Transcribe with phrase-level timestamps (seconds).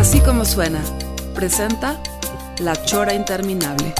[0.00, 0.80] Así como suena,
[1.34, 2.02] presenta
[2.60, 3.92] La Chora Interminable.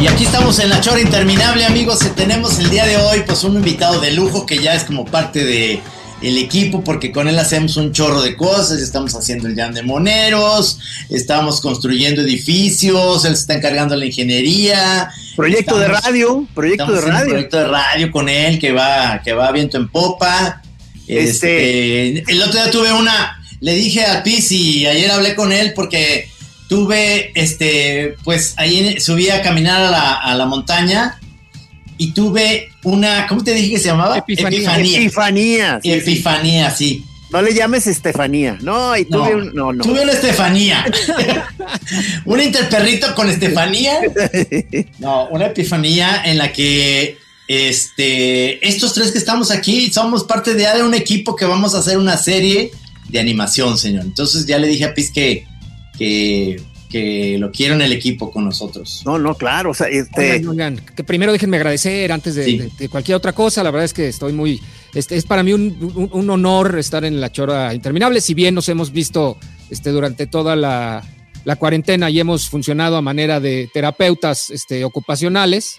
[0.00, 2.00] Y aquí estamos en la chora interminable, amigos.
[2.16, 5.44] Tenemos el día de hoy, pues, un invitado de lujo que ya es como parte
[5.44, 5.80] de
[6.22, 8.80] el equipo, porque con él hacemos un chorro de cosas.
[8.80, 14.06] Estamos haciendo el jam de moneros, estamos construyendo edificios, él se está encargando de la
[14.06, 15.10] ingeniería.
[15.36, 17.28] Proyecto de radio, proyecto de radio.
[17.28, 20.62] proyecto de radio con él que va, que va viento en popa.
[21.06, 25.72] Este, el otro día tuve una, le dije a Piz y ayer hablé con él
[25.74, 26.28] porque
[26.68, 31.18] tuve, este, pues ahí subí a caminar a la, a la montaña
[31.98, 34.16] y tuve una, ¿cómo te dije que se llamaba?
[34.16, 34.76] Epifanía.
[34.78, 35.80] Epifanía.
[35.82, 37.04] Sí, Epifanía, sí.
[37.30, 38.56] No le llames Estefanía.
[38.62, 39.84] No, y tuve no, un, no, no.
[39.84, 40.86] Tuve una Estefanía.
[42.24, 44.00] un interperrito con Estefanía.
[44.98, 50.82] No, una epifanía en la que este, estos tres que estamos aquí somos parte de
[50.82, 52.70] un equipo que vamos a hacer una serie
[53.08, 54.04] de animación, señor.
[54.04, 55.46] Entonces ya le dije a Piz que,
[55.96, 59.02] que, que lo quiero en el equipo con nosotros.
[59.04, 59.70] No, no, claro.
[59.70, 60.32] O sea, este...
[60.36, 62.58] Oigan, oigan, que primero déjenme agradecer antes de, Sí.
[62.58, 63.62] de- de cualquier otra cosa.
[63.62, 64.60] La verdad es que estoy muy.
[64.94, 68.20] Este, es para mí un, un- un honor estar en la chora interminable.
[68.20, 69.36] Si bien nos hemos visto
[69.70, 71.04] este, durante toda la,
[71.44, 75.76] la cuarentena y hemos funcionado a manera de terapeutas este, ocupacionales,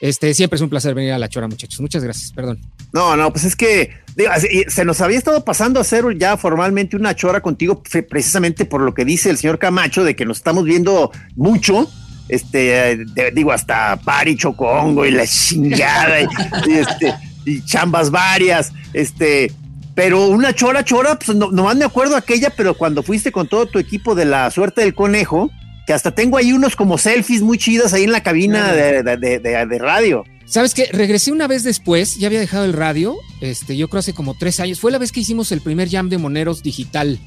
[0.00, 1.80] este, siempre es un placer venir a la chora, muchachos.
[1.80, 2.60] Muchas gracias, perdón.
[2.92, 4.30] No, no, pues es que digo,
[4.68, 8.92] se nos había estado pasando a hacer ya formalmente una chora contigo, precisamente por lo
[8.94, 11.88] que dice el señor Camacho, de que nos estamos viendo mucho.
[12.28, 16.26] Este, de- digo, hasta Pari Chocongo y la chingada, y,
[16.66, 17.14] y, este,
[17.44, 19.52] y chambas varias, este,
[19.94, 23.66] pero una chora, chora, pues no, nomás me acuerdo aquella, pero cuando fuiste con todo
[23.66, 25.50] tu equipo de la suerte del conejo,
[25.86, 29.16] que hasta tengo ahí unos como selfies muy chidas ahí en la cabina de, de-
[29.16, 30.24] de- de- de radio.
[30.52, 30.90] ¿Sabes qué?
[30.92, 34.60] Regresé una vez después, ya había dejado el radio, este, yo creo hace como tres
[34.60, 34.80] años.
[34.80, 37.18] Fue la vez que hicimos el primer jam de moneros digital,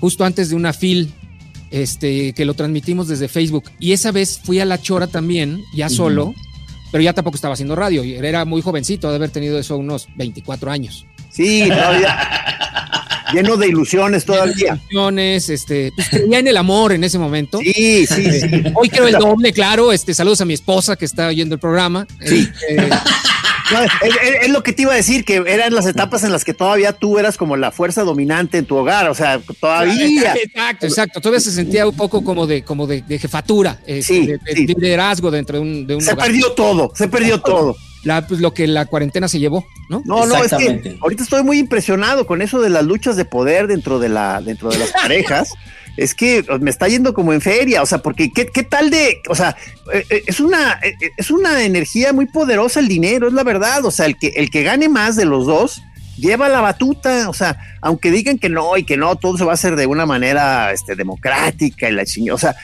[0.00, 1.10] justo antes de una fil,
[1.70, 3.70] este, que lo transmitimos desde Facebook.
[3.78, 6.34] Y esa vez fui a La Chora también, ya solo,
[6.92, 8.04] pero ya tampoco estaba haciendo radio.
[8.04, 11.06] y Era muy jovencito, de haber tenido eso unos 24 años.
[11.30, 12.18] Sí, todavía.
[13.32, 14.80] lleno de ilusiones todavía.
[14.90, 17.58] Ilusiones, Este, pues creía en el amor en ese momento.
[17.58, 18.46] Sí, sí, sí.
[18.74, 19.92] Hoy quiero el doble, claro.
[19.92, 22.06] Este, saludos a mi esposa que está oyendo el programa.
[22.24, 22.48] Sí.
[22.68, 22.88] Este,
[23.70, 26.32] No, es, es- es lo que te iba a decir, que eran las etapas en
[26.32, 30.32] las que todavía tú eras como la fuerza dominante en tu hogar, o sea, todavía.
[30.42, 31.20] Exacto, exacto.
[31.20, 34.54] Todavía se sentía un poco como de, como de, de jefatura, este, Sí, de, de
[34.74, 36.28] liderazgo dentro de un, de un Se hogar.
[36.28, 37.76] perdió todo, se perdió todo.
[38.04, 40.02] La- pues, lo que la cuarentena se llevó, ¿no?
[40.04, 43.66] No, no, es que ahorita estoy muy impresionado con eso de las luchas de poder
[43.66, 45.52] dentro de la, dentro de las parejas.
[45.96, 49.20] Es que me está yendo como en feria, o sea, porque qué, qué tal de,
[49.28, 49.56] o sea,
[49.92, 53.84] eh, eh, es una, eh, es una energía muy poderosa el dinero, es la verdad,
[53.84, 55.82] o sea, el que, el que gane más de los dos
[56.18, 59.52] lleva la batuta, o sea, aunque digan que no y que no, todo se va
[59.52, 62.56] a hacer de una manera este, democrática y la chingada, o sea,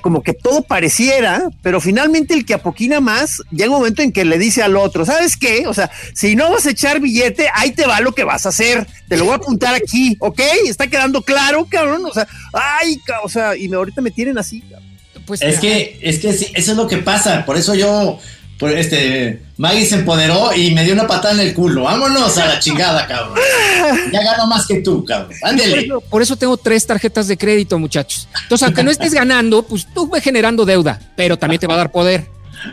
[0.00, 4.24] como que todo pareciera, pero finalmente el que apoquina más, llega un momento en que
[4.24, 5.66] le dice al otro, ¿sabes qué?
[5.66, 8.50] O sea, si no vas a echar billete, ahí te va lo que vas a
[8.50, 10.40] hacer, te lo voy a apuntar aquí, ¿ok?
[10.66, 14.60] Está quedando claro, cabrón, o sea, ay, o sea, y me, ahorita me tienen así,
[14.60, 14.90] cabrón.
[15.26, 17.44] Pues Es que, es que sí, eso es lo que pasa.
[17.44, 18.18] Por eso yo,
[18.60, 21.84] por este, Maggie se empoderó y me dio una patada en el culo.
[21.84, 23.38] Vámonos a la chingada, cabrón.
[24.12, 25.32] Ya gano más que tú, cabrón.
[25.42, 25.88] Ándele.
[26.10, 28.28] Por, eso tengo tres tarjetas de crédito, muchachos.
[28.42, 31.78] Entonces, aunque no estés ganando, pues tú ve generando deuda, pero también te va a
[31.78, 32.26] dar poder.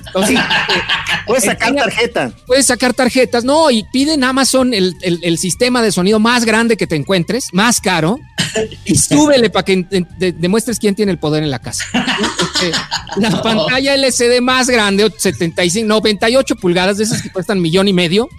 [0.05, 0.39] Entonces,
[1.25, 2.31] Puedes sacar tarjeta.
[2.45, 6.77] puedes sacar tarjetas, no, y piden Amazon el, el- el sistema de sonido más grande
[6.77, 8.17] que te encuentres, más caro,
[8.85, 9.85] y súbele para que
[10.17, 11.83] de- demuestres quién tiene el poder en la casa.
[12.53, 12.71] Este,
[13.17, 18.29] la pantalla LCD más grande, 75, 98 pulgadas, de esas que cuestan millón y medio,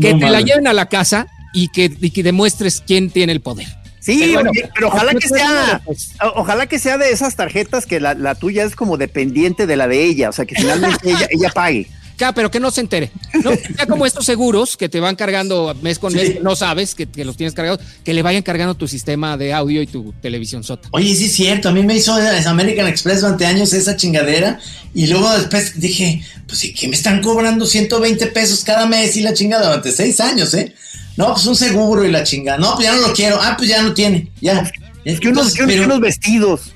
[0.00, 3.32] que No te la lleven a la casa y que, y que demuestres quién tiene
[3.32, 3.68] el poder.
[4.04, 6.12] Sí, Pero bueno, oye, pero ojalá que sea, pues.
[6.34, 9.88] ojalá que sea de esas tarjetas que la, la tuya es como dependiente de la
[9.88, 11.88] de ella, o sea, que finalmente ella, ella pague.
[12.16, 13.10] Claro, pero que no se entere.
[13.42, 13.50] ¿no?
[13.78, 17.24] Ya como estos seguros que te van cargando mes con mes, no sabes que, que
[17.24, 20.88] los tienes cargados, que le vayan cargando tu sistema de audio y tu televisión sota.
[20.92, 24.60] Oye, sí es cierto, a mí me hizo American Express durante años esa chingadera
[24.94, 29.22] y luego después dije, pues sí, que me están cobrando 120 pesos cada mes y
[29.22, 30.74] la chingada durante seis años, ¿eh?
[31.16, 32.58] No, pues un seguro y la chingada.
[32.58, 33.38] No, pues ya no lo quiero.
[33.40, 34.28] Ah, pues ya no tiene.
[34.40, 34.70] Ya.
[35.04, 36.60] Es que unos, que unos vestidos.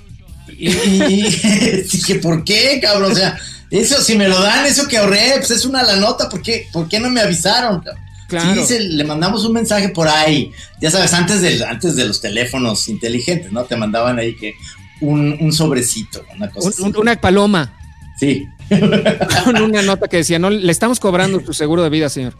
[0.60, 3.12] Y, dije, ¿por qué, cabrón?
[3.12, 3.38] O sea,
[3.70, 6.68] eso, si me lo dan, eso que ahorré, pues es una la nota, ¿por qué,
[6.72, 7.82] ¿por qué no me avisaron?
[8.28, 8.66] Claro.
[8.66, 12.88] Sí, le mandamos un mensaje por ahí, ya sabes, antes de, antes de los teléfonos
[12.88, 13.64] inteligentes, ¿no?
[13.64, 14.54] Te mandaban ahí que
[15.00, 17.74] un, sobrecito, una cosa Una paloma.
[18.18, 18.46] Sí.
[19.44, 22.34] Con una nota que decía, no, le estamos cobrando tu seguro de vida, señor.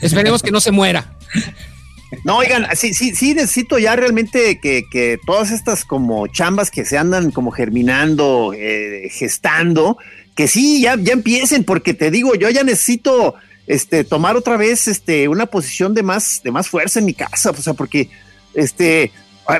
[0.00, 1.16] Esperemos que no se muera.
[2.24, 6.96] No, oigan, sí, sí, sí necesito ya realmente que, todas estas como chambas que se
[6.96, 9.98] andan como germinando, eh, gestando,
[10.38, 13.34] que sí, ya, ya empiecen, porque te digo, yo ya necesito
[13.66, 17.50] este, tomar otra vez este, una posición de más, de más fuerza en mi casa,
[17.50, 18.08] o sea, porque
[18.54, 19.10] este,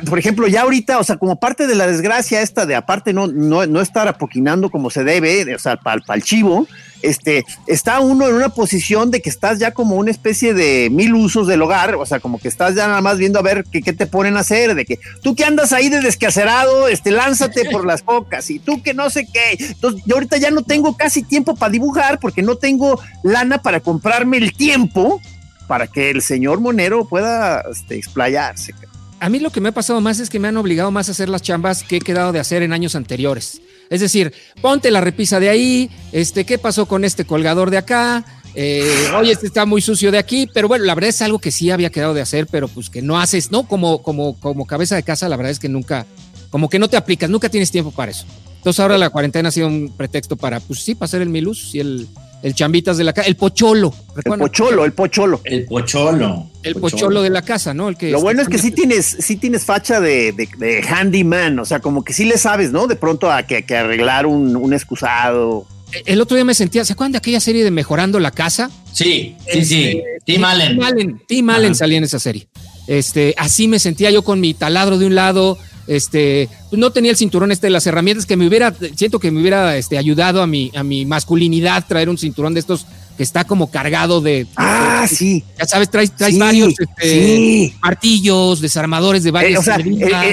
[0.08, 3.26] por ejemplo, ya ahorita, o sea, como parte de la desgracia esta de aparte no,
[3.26, 6.68] no, no estar apoquinando como se debe, o sea, para el chivo,
[7.02, 11.14] este, está uno en una posición de que estás ya como una especie de mil
[11.14, 13.80] usos del hogar, o sea, como que estás ya nada más viendo a ver qué,
[13.80, 17.86] te ponen a hacer, de que tú que andas ahí de descacerado, este, lánzate por
[17.86, 19.56] las bocas y tú que no sé qué.
[19.58, 23.80] Entonces, yo ahorita ya no tengo casi tiempo para dibujar porque no tengo lana para
[23.80, 25.20] comprarme el tiempo
[25.66, 28.72] para que el señor Monero pueda este, explayarse
[29.20, 31.12] a mí lo que me ha pasado más es que me han obligado más a
[31.12, 33.60] hacer las chambas que he quedado de hacer en años anteriores.
[33.90, 38.24] Es decir, ponte la repisa de ahí, este, ¿qué pasó con este colgador de acá?
[38.54, 41.50] Eh, oye, este está muy sucio de aquí, pero bueno, la verdad es algo que
[41.50, 43.68] sí había quedado de hacer, pero pues que no haces, ¿no?
[43.68, 46.06] Como, como, como cabeza de casa, la verdad es que nunca,
[46.50, 48.26] como que no te aplicas, nunca tienes tiempo para eso.
[48.56, 51.74] Entonces ahora la cuarentena ha sido un pretexto para, pues sí, para hacer el milus
[51.74, 52.08] y el,
[52.42, 53.92] el chambitas de la casa, el pocholo.
[54.16, 55.40] El pocholo, el pocholo.
[55.44, 56.50] El pocholo.
[56.62, 57.88] El pocholo de la casa, ¿no?
[57.88, 61.64] El que Lo bueno es que sí tienes, sí tienes facha de, de, handyman, o
[61.64, 62.86] sea, como que sí le sabes, ¿no?
[62.86, 65.66] De pronto a que, que arreglar un, un, excusado.
[66.04, 68.70] El otro día me sentía, ¿se acuerdan de aquella serie de Mejorando la Casa?
[68.92, 69.88] Sí, sí, sí.
[69.88, 70.72] Este, Tim Allen.
[70.72, 72.48] Tim Allen, Tim Allen salía en esa serie.
[72.86, 75.58] Este, así me sentía yo con mi taladro de un lado,
[75.88, 79.30] este, pues no tenía el cinturón este de las herramientas que me hubiera, siento que
[79.30, 82.86] me hubiera este, ayudado a mi, a mi masculinidad traer un cinturón de estos
[83.18, 84.46] que está como cargado de.
[84.56, 85.42] Ah, sí.
[85.58, 89.54] Ya sabes, traes, varios este, martillos, desarmadores de varias.
[89.54, 89.76] Eh, o sea,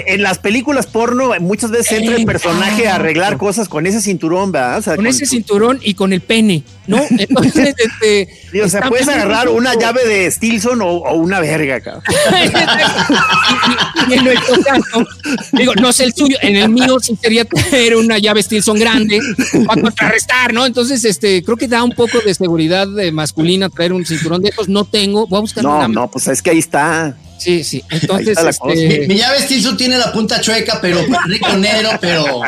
[0.05, 4.51] en, las películas porno muchas veces entra el personaje a arreglar cosas con ese cinturón,
[4.51, 4.95] ¿verdad?
[4.95, 7.01] con, ese cinturón y con el pene, ¿no?
[7.09, 8.63] Entonces, este.
[8.63, 12.03] o sea, puedes agarrar una llave de Stilson o, una verga, cabrón.
[14.09, 15.05] y, en nuestro caso,
[15.53, 19.19] digo, no sé el suyo, en el mío sí sería tener una llave Stilson grande
[19.65, 20.65] para contrarrestar, ¿no?
[20.65, 24.49] Entonces, este, creo que da un poco de seguridad de masculina traer un cinturón de
[24.49, 27.15] estos, no tengo, voy a buscar No, no, pues es que ahí está.
[27.37, 27.83] Sí, sí.
[27.89, 29.07] Entonces, este...
[29.07, 32.41] mi, llave Stilson tiene la punta chueca, pero rico negro, pero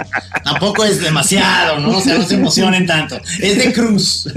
[0.43, 1.97] tampoco es demasiado, ¿no?
[1.97, 3.19] O sea, no se emocionen tanto.
[3.39, 4.27] Es de cruz.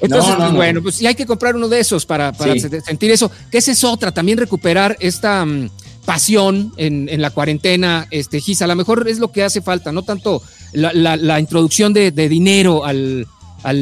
[0.00, 2.32] Entonces, pues, bueno, pues sí hay que comprar uno de esos para,
[2.84, 3.30] sentir eso.
[3.50, 5.70] Que esa es otra, también recuperar esta mm,
[6.04, 9.92] pasión en, en, la cuarentena, este, Gis, a lo mejor es lo que hace falta,
[9.92, 10.42] no tanto
[10.72, 13.26] la, introducción de, dinero al,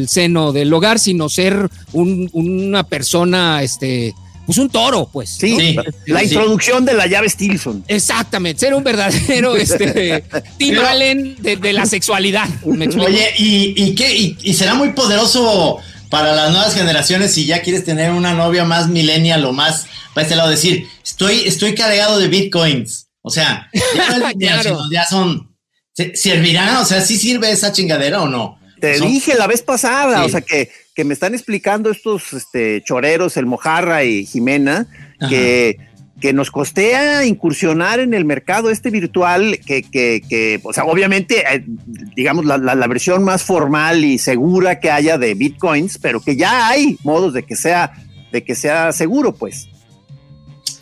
[0.08, 4.14] seno del hogar, sino ser una persona, este,
[4.46, 5.30] pues un toro, pues.
[5.30, 7.84] Sí, la introducción de la llave Stilson.
[7.88, 10.24] Exactamente, ser un verdadero este,
[10.58, 12.48] Tim Allen de, la sexualidad.
[12.64, 14.36] Oye, ¿y, qué?
[14.42, 18.88] Y, será muy poderoso para las nuevas generaciones si ya quieres tener una novia más
[18.88, 23.06] millennial o más para este lado decir, estoy, estoy cargado de bitcoins.
[23.22, 23.70] O sea,
[24.36, 25.50] ya, ya son
[26.14, 26.80] ¿Servirá?
[26.80, 28.58] O sea, ¿sí sirve esa chingadera o no?
[28.80, 33.36] Te dije la vez pasada, o sea, que, que, me están explicando estos este, choreros,
[33.36, 34.86] el Mojarra y Jimena,
[35.28, 35.78] que,
[36.20, 41.64] que, nos costea incursionar en el mercado este virtual, que, que o sea, obviamente, eh,
[42.16, 46.68] digamos, la, la, versión más formal y segura que haya de bitcoins, pero que ya
[46.68, 47.92] hay modos de que sea,
[48.32, 49.68] de que sea seguro, pues.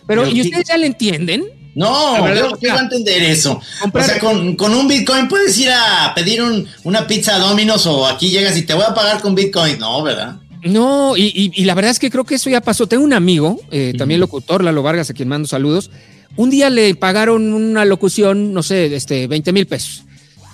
[0.07, 1.58] Pero, ¿y ustedes ya le entienden?
[1.79, 2.17] No,
[2.61, 3.61] ¿qué va a entender eso?
[3.93, 6.43] O sea, con, un Bitcoin puedes ir a pedir
[6.83, 9.79] una pizza a Domino's o aquí llegas y te voy a pagar con Bitcoin.
[9.79, 10.41] No, ¿verdad?
[10.65, 12.89] No, y, la verdad es que creo que eso ya pasó.
[12.89, 15.93] Tengo un amigo, eh, también locutor, Lalo Vargas, a quien mando saludos.
[16.35, 20.03] Un día le pagaron una locución, no sé, este, 20 mil pesos.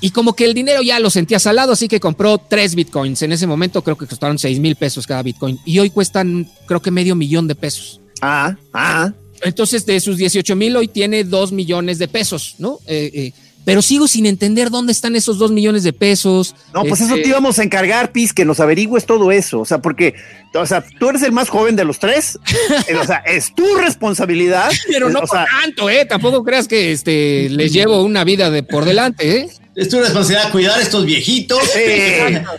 [0.02, 3.22] Y como que el dinero ya lo sentía salado, así que compró tres bitcoins.
[3.22, 5.58] En ese momento creo que costaron 6 mil pesos cada bitcoin.
[5.64, 8.02] Y hoy cuestan, creo que medio millón de pesos.
[8.20, 9.10] Ah, ah.
[9.42, 12.78] Entonces, de sus 18 mil, hoy tiene 2 millones de pesos, ¿no?
[12.86, 13.32] Eh, eh,
[13.64, 16.54] pero sigo sin entender dónde están esos dos millones de pesos.
[16.74, 19.60] No, pues eso Este, te íbamos a encargar, Pis, que nos averigües todo eso.
[19.60, 20.14] O sea, porque,
[20.54, 22.38] o sea, tú eres el más joven de los tres.
[22.88, 24.70] eh, o sea, es tu responsabilidad.
[24.86, 26.04] Pero no o sea, por tanto, ¿eh?
[26.04, 29.48] Tampoco creas que este, les llevo una vida de por delante, ¿eh?
[29.74, 31.60] Es tu responsabilidad cuidar a estos viejitos.
[31.72, 31.80] Sí.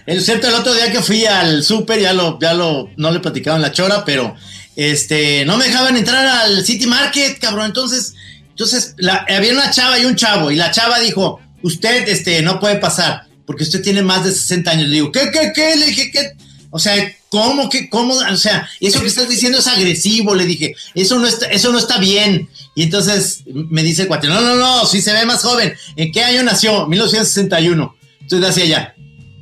[0.05, 3.19] El cierto, el otro día que fui al súper, ya lo, ya lo, no le
[3.21, 4.35] platicaban la chora, pero
[4.75, 7.67] este, no me dejaban entrar al City Market, cabrón.
[7.67, 8.13] Entonces,
[8.49, 8.95] entonces
[9.29, 13.23] había una chava y un chavo, y la chava dijo, usted, este, no puede pasar,
[13.45, 14.87] porque usted tiene más de 60 años.
[14.87, 15.75] Le digo, ¿qué, qué, qué?
[15.75, 16.31] Le dije, ¿qué?
[16.71, 16.93] O sea,
[17.29, 18.15] ¿cómo, qué, cómo?
[18.15, 21.77] O sea, eso que estás diciendo es agresivo, le dije, eso no está, eso no
[21.79, 22.49] está bien.
[22.75, 25.73] Y entonces me dice el cuate, no, no, no, si se ve más joven.
[25.95, 26.85] ¿En qué año nació?
[26.87, 27.95] 1961.
[28.21, 28.95] Entonces decía ya,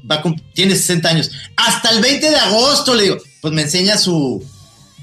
[0.09, 1.31] va a cum- tiene 60 años.
[1.55, 4.43] Hasta el 20 de agosto, le digo, pues me enseña su...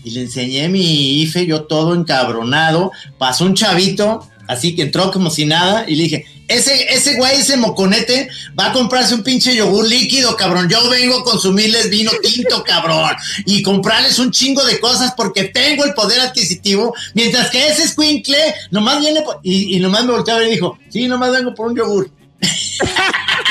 [0.05, 2.91] Y le enseñé mi IFE, yo todo encabronado.
[3.19, 7.39] Pasó un chavito, así que entró como si nada, y le dije, ese, ese güey,
[7.41, 8.29] ese moconete,
[8.59, 10.69] va a comprarse un pinche yogur líquido, cabrón.
[10.69, 13.13] Yo vengo a consumirles vino tinto, cabrón.
[13.47, 16.93] Y comprarles un chingo de cosas porque tengo el poder adquisitivo.
[17.15, 18.37] Mientras que ese escuincle
[18.73, 21.77] nomás viene por- y, y nomás me volteaba y dijo, sí, nomás vengo por un
[21.77, 22.11] yogur.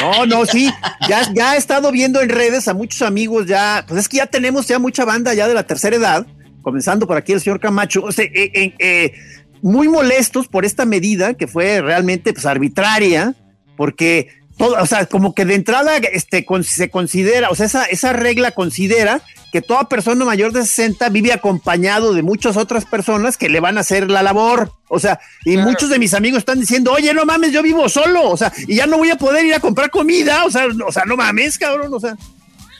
[0.01, 0.71] No, no, sí,
[1.09, 4.27] ya, ya he estado viendo en redes a muchos amigos ya, pues es que ya
[4.27, 6.25] tenemos ya mucha banda ya de la tercera edad,
[6.69, 9.13] comenzando por aquí el señor Camacho, o sea, eh, eh, eh,
[9.61, 13.33] muy molestos por esta medida que fue realmente pues arbitraria,
[13.75, 17.83] porque todo, o sea, como que de entrada este, con- se considera, o sea, esa,
[17.85, 19.21] esa regla considera
[19.51, 23.77] que toda persona mayor de 60 vive acompañado de muchas otras personas que le van
[23.77, 24.71] a hacer la labor.
[24.89, 25.69] O sea, y Claro.
[25.69, 28.75] muchos de mis amigos están diciendo, oye, no mames, yo vivo solo, o sea, y
[28.75, 31.15] ya no voy a poder ir a comprar comida, o sea, no- o sea, no
[31.17, 32.15] mames, cabrón, o sea.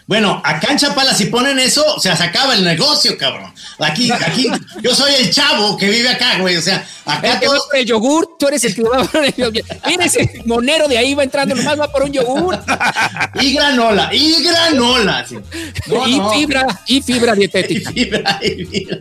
[0.10, 3.54] Bueno, acá en Chapala, si ponen eso, o sea, se acaba el negocio, cabrón.
[3.78, 4.50] Aquí, aquí,
[4.82, 6.58] yo soy el chavo que vive acá, güey.
[6.58, 7.68] O sea, El acá que va todos.
[7.68, 9.62] por el yogur, tú eres el que va por el yogur.
[9.86, 12.58] Mira ese monero de ahí va entrando, nomás va por un yogur.
[13.40, 15.26] Y granola, y granola.
[15.30, 15.38] sí.
[15.86, 16.32] No, y no.
[16.32, 17.92] fibra, y fibra Y dietética.
[17.92, 19.00] fibra, y fibra.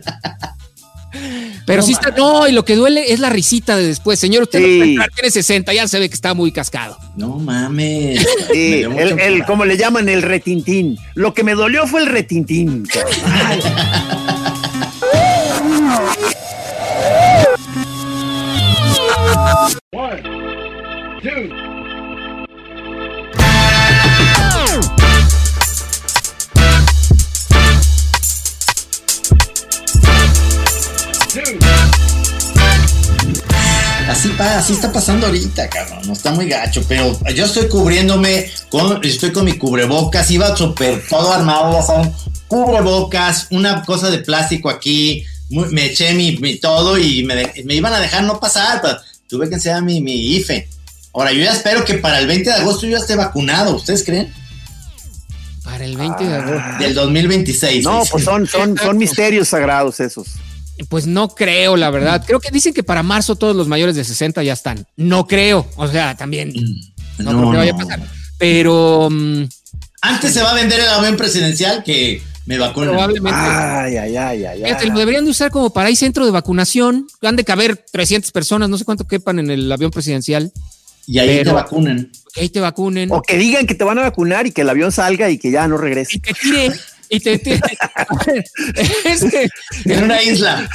[1.65, 4.19] Pero No sí está, no, y lo que duele es la risita de después.
[4.19, 4.65] Señor, usted Sí.
[4.65, 6.97] no puede entrar, tiene 60, ya se ve que está muy cascado.
[7.15, 8.25] No mames.
[8.49, 8.83] Me Sí,
[9.19, 10.97] el, como le llaman, el retintín.
[11.15, 12.85] Lo que me dolió fue el retintín.
[34.07, 35.99] Así, pa- así está pasando ahorita, cabrón.
[36.07, 41.03] No está muy gacho, pero yo estoy cubriéndome con, estoy con mi cubrebocas, iba súper
[41.07, 42.11] todo armado, ya saben,
[42.47, 47.63] cubrebocas, una cosa de plástico aquí, muy- me eché mi, mi todo y me, de-
[47.65, 50.67] me iban a dejar no pasar, pero tuve que enseñar mi, mi IFE.
[51.13, 54.03] Ahora, yo ya espero que para el 20 de agosto yo ya esté vacunado, ¿ustedes
[54.03, 54.33] creen?
[55.63, 56.79] Para el 20 de agosto.
[56.79, 57.83] Del 2026.
[57.83, 60.27] No, pues son, son, son misterios sagrados esos.
[60.87, 62.23] Pues no creo, la verdad.
[62.25, 64.85] Creo que dicen que para marzo todos los mayores de 60 ya están.
[64.95, 65.67] No creo.
[65.75, 66.53] O sea, también
[67.17, 67.99] no, creo que vaya a pasar.
[68.37, 69.43] Pero mm,
[70.01, 72.91] Antes se va a vender el avión presidencial que me vacunen.
[72.91, 73.37] probablemente.
[73.39, 74.63] Ay, ay, ay, ay.
[74.63, 74.91] Fíjate, ay.
[74.91, 77.07] lo deberían de usar como para ahí centro de vacunación.
[77.21, 80.51] Han de caber 300 personas, no sé cuánto quepan en el avión presidencial.
[81.05, 82.11] Y ahí Pero- te vacunen.
[82.33, 83.09] Que ahí te vacunen.
[83.11, 85.51] O que digan que te van a vacunar y que el avión salga y que
[85.51, 86.17] ya no regrese.
[86.17, 86.71] Y te tire.
[87.09, 87.59] Y te tire.
[89.05, 89.47] Es que
[89.85, 90.69] En una isla.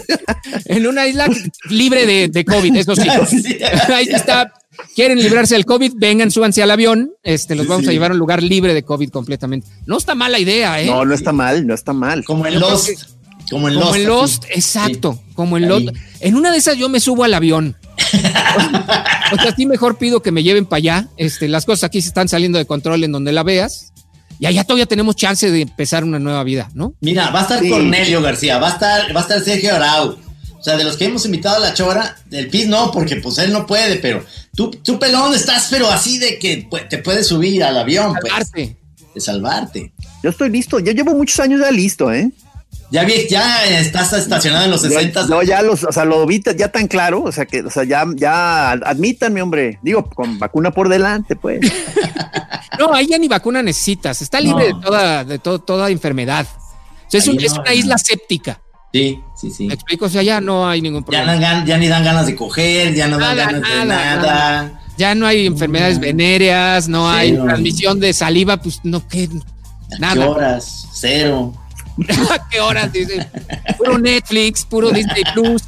[0.66, 1.28] en una isla
[1.68, 3.02] libre de, de COVID, eso sí.
[3.42, 3.58] Sí.
[3.92, 4.52] Ahí está.
[4.94, 7.12] Quieren librarse del COVID, vengan, súbanse al avión.
[7.22, 7.90] Este, los vamos Sí.
[7.90, 9.66] a llevar a un lugar libre de COVID completamente.
[9.86, 10.86] No está mala idea, ¿eh?
[10.86, 12.24] No, no está mal, no está mal.
[12.24, 12.88] Como en Lost.
[12.88, 12.94] que-
[13.50, 13.96] Como en Como Lost.
[13.96, 14.52] en Lost, así.
[14.54, 15.20] exacto.
[15.34, 15.68] Como en Ahí.
[15.84, 15.96] Lost.
[16.20, 17.76] En una de esas yo me subo al avión.
[19.32, 21.08] o sea, sí mejor pido que me lleven para allá.
[21.16, 23.92] Este, las cosas aquí se están saliendo de control en donde la veas.
[24.38, 26.94] Y allá todavía tenemos chance de empezar una nueva vida, ¿no?
[27.00, 27.70] Mira, va a estar Sí.
[27.70, 30.18] Cornelio García, va a estar, va a estar Sergio Arau.
[30.58, 33.38] O sea, de los que hemos invitado a la chora, del PIS no, porque pues
[33.38, 34.24] él no puede, pero
[34.54, 38.76] tú, tú pelón estás, pero así de que te puedes subir al avión, pues, Salvarte.
[39.14, 39.92] de salvarte.
[40.24, 42.30] Yo estoy listo, yo llevo muchos años ya listo, ¿eh?
[42.90, 45.26] Ya vi, ya estás estacionado en los 60.
[45.28, 47.84] Yo ya los, o sea, lo vi ya tan claro, o sea que, o sea,
[47.84, 49.78] ya, ya admítanme, hombre.
[49.82, 51.60] Digo, con vacuna por delante, pues.
[52.78, 54.22] No, ahí ya ni vacuna necesitas.
[54.22, 54.78] Está libre No.
[54.78, 56.46] de toda, de to- toda enfermedad.
[57.06, 58.60] O sea, es, un- una isla séptica.
[58.92, 59.66] Sí, sí, sí.
[59.66, 60.06] ¿Me explico?
[60.06, 61.34] O sea, ya no hay ningún Ya, problema.
[61.60, 64.80] no ya ni dan ganas de coger, ya no dan Nada, ganas de nada, nada.
[64.96, 69.24] Ya no hay enfermedades venéreas, no Sí, hay transmisión de saliva, pues no, ¿qué?
[69.24, 69.28] ¿A
[69.90, 70.28] qué Nada.
[70.30, 70.88] horas?
[70.94, 71.52] Cero.
[72.30, 72.90] ¿A qué horas?
[72.92, 73.28] Dice.
[73.76, 75.62] Puro Netflix, puro Disney Plus,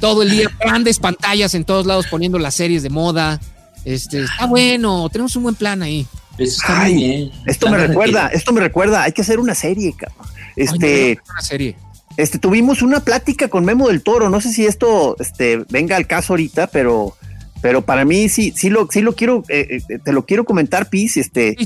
[0.00, 3.40] todo el día, grandes pantallas en todos lados poniendo las series de moda.
[3.86, 6.06] Este, está bueno, tenemos un buen plan ahí.
[6.38, 7.30] Eso está muy bien.
[7.46, 10.26] Esto me recuerda, esto me recuerda, hay que hacer una serie, cabrón.
[10.56, 11.76] Este, una serie.
[12.16, 16.06] Este, tuvimos una plática con Memo del Toro, no sé si esto este, venga al
[16.06, 17.16] caso ahorita, pero,
[17.60, 20.88] pero para mí sí, sí lo, sí lo quiero, eh, eh, te lo quiero comentar,
[20.90, 21.56] Pis, este,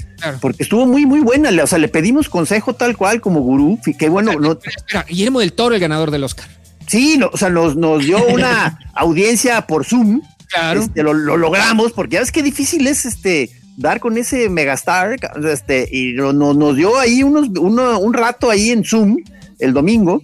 [0.40, 1.50] porque estuvo muy, muy buena.
[1.62, 4.52] O sea, le pedimos consejo tal cual como gurú, que bueno, no.
[4.52, 6.48] Espera, Guillermo del Toro, el ganador del Oscar.
[6.86, 10.22] Sí, o sea, nos, nos dio una audiencia por Zoom.
[10.46, 10.80] Claro.
[10.80, 15.16] Este, lo, logramos, porque ya ves qué difícil es este dar con ese megastar,
[15.50, 19.16] este, y nos dio ahí unos, un rato ahí en Zoom
[19.58, 20.22] el domingo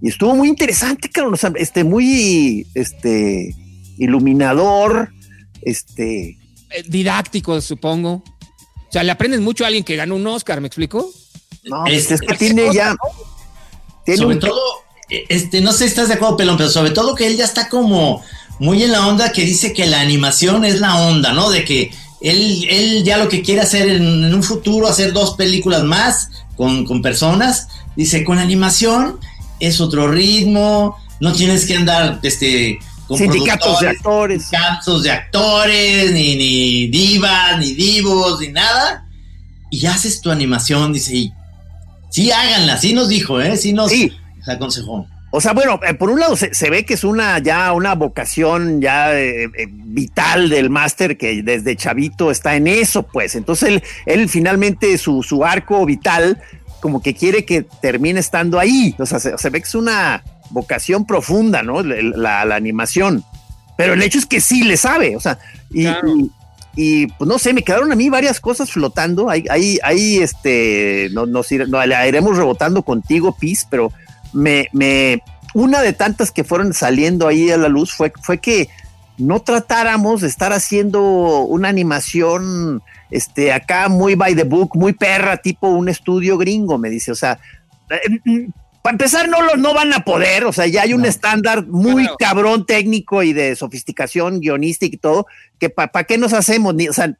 [0.00, 3.54] y estuvo muy interesante, claro, este, muy este,
[3.98, 5.10] iluminador,
[5.62, 6.38] este.
[6.70, 8.12] Eh, didáctico, supongo.
[8.12, 11.10] O sea, le aprendes mucho a alguien que ganó un Oscar, ¿me explico?
[11.64, 12.96] No, es, que tiene ya.
[14.16, 14.60] sobre todo,
[15.08, 17.68] este, no sé si estás de acuerdo, Pelón, pero sobre todo que él ya está
[17.68, 18.22] como
[18.58, 21.50] muy en la onda que dice que la animación es la onda, ¿no?
[21.50, 25.84] De que él, él ya lo que quiere hacer en, un futuro, hacer dos películas
[25.84, 29.18] más con, con personas, dice, con animación
[29.60, 34.42] es otro ritmo, no tienes que andar este, con sindicatos de actores.
[34.42, 39.06] Sindicatos de actores, ni, ni divas, ni divos, ni nada.
[39.70, 41.32] Y haces tu animación, dice, y
[42.10, 43.56] sí háganla, sí nos dijo, ¿eh?
[43.56, 43.92] sí nos
[44.46, 45.06] aconsejó.
[45.30, 48.80] O sea, bueno, eh, por un lado se, ve que es una ya una vocación
[48.80, 53.34] ya eh, eh, vital del máster que desde chavito está en eso, pues.
[53.34, 56.40] Entonces él, él finalmente su, su arco vital
[56.80, 58.94] como que quiere que termine estando ahí.
[58.98, 61.82] O sea, se, ve que es una vocación profunda, ¿no?
[61.82, 63.24] La, animación.
[63.76, 65.38] Pero el hecho es que sí le sabe, o sea,
[66.80, 69.30] y, pues no sé, me quedaron a mí varias cosas flotando.
[69.30, 73.92] Ahí, ahí, ahí este, no, no, no, la iremos rebotando contigo, Pis, pero
[74.32, 75.22] me, me,
[75.54, 78.68] una de tantas que fueron saliendo ahí a la luz fue, fue que
[79.18, 85.38] no tratáramos de estar haciendo una animación este, acá muy by the book, muy perra,
[85.38, 87.10] tipo un estudio gringo, me dice.
[87.10, 87.40] O sea,
[87.90, 88.50] eh, mm,
[88.82, 92.08] para empezar, no, lo, no van a poder, o sea, ya hay un estándar muy
[92.18, 95.26] cabrón técnico y de sofisticación guionística y todo,
[95.58, 97.12] que para qué nos hacemos, o sea,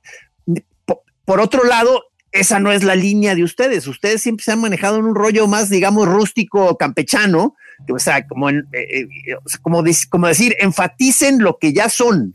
[1.25, 3.87] por otro lado, esa no es la línea de ustedes.
[3.87, 7.55] Ustedes siempre se han manejado en un rollo más, digamos, rústico, campechano,
[7.93, 12.35] o sea, como, en, eh, eh, como, como decir, enfaticen lo que ya son.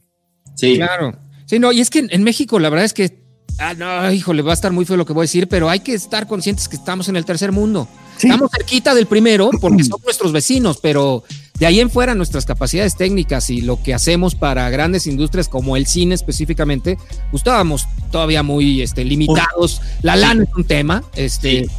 [0.56, 0.76] Sí.
[0.76, 1.18] Claro.
[1.46, 3.24] Sí, no, y es que en México la verdad es que
[3.60, 5.82] Ah, no, híjole, va a estar muy feo lo que voy a decir, pero hay
[5.82, 7.88] que estar conscientes que estamos en el tercer mundo.
[8.18, 11.24] Estamos cerquita del primero porque son nuestros vecinos, pero
[11.60, 15.78] de ahí en fuera nuestras capacidades técnicas y lo que hacemos para grandes industrias como
[15.78, 16.98] el cine específicamente,
[17.32, 19.82] pues estábamos todavía muy este, limitados.
[20.02, 21.04] La lana es un tema.
[21.16, 21.70] Este, eh,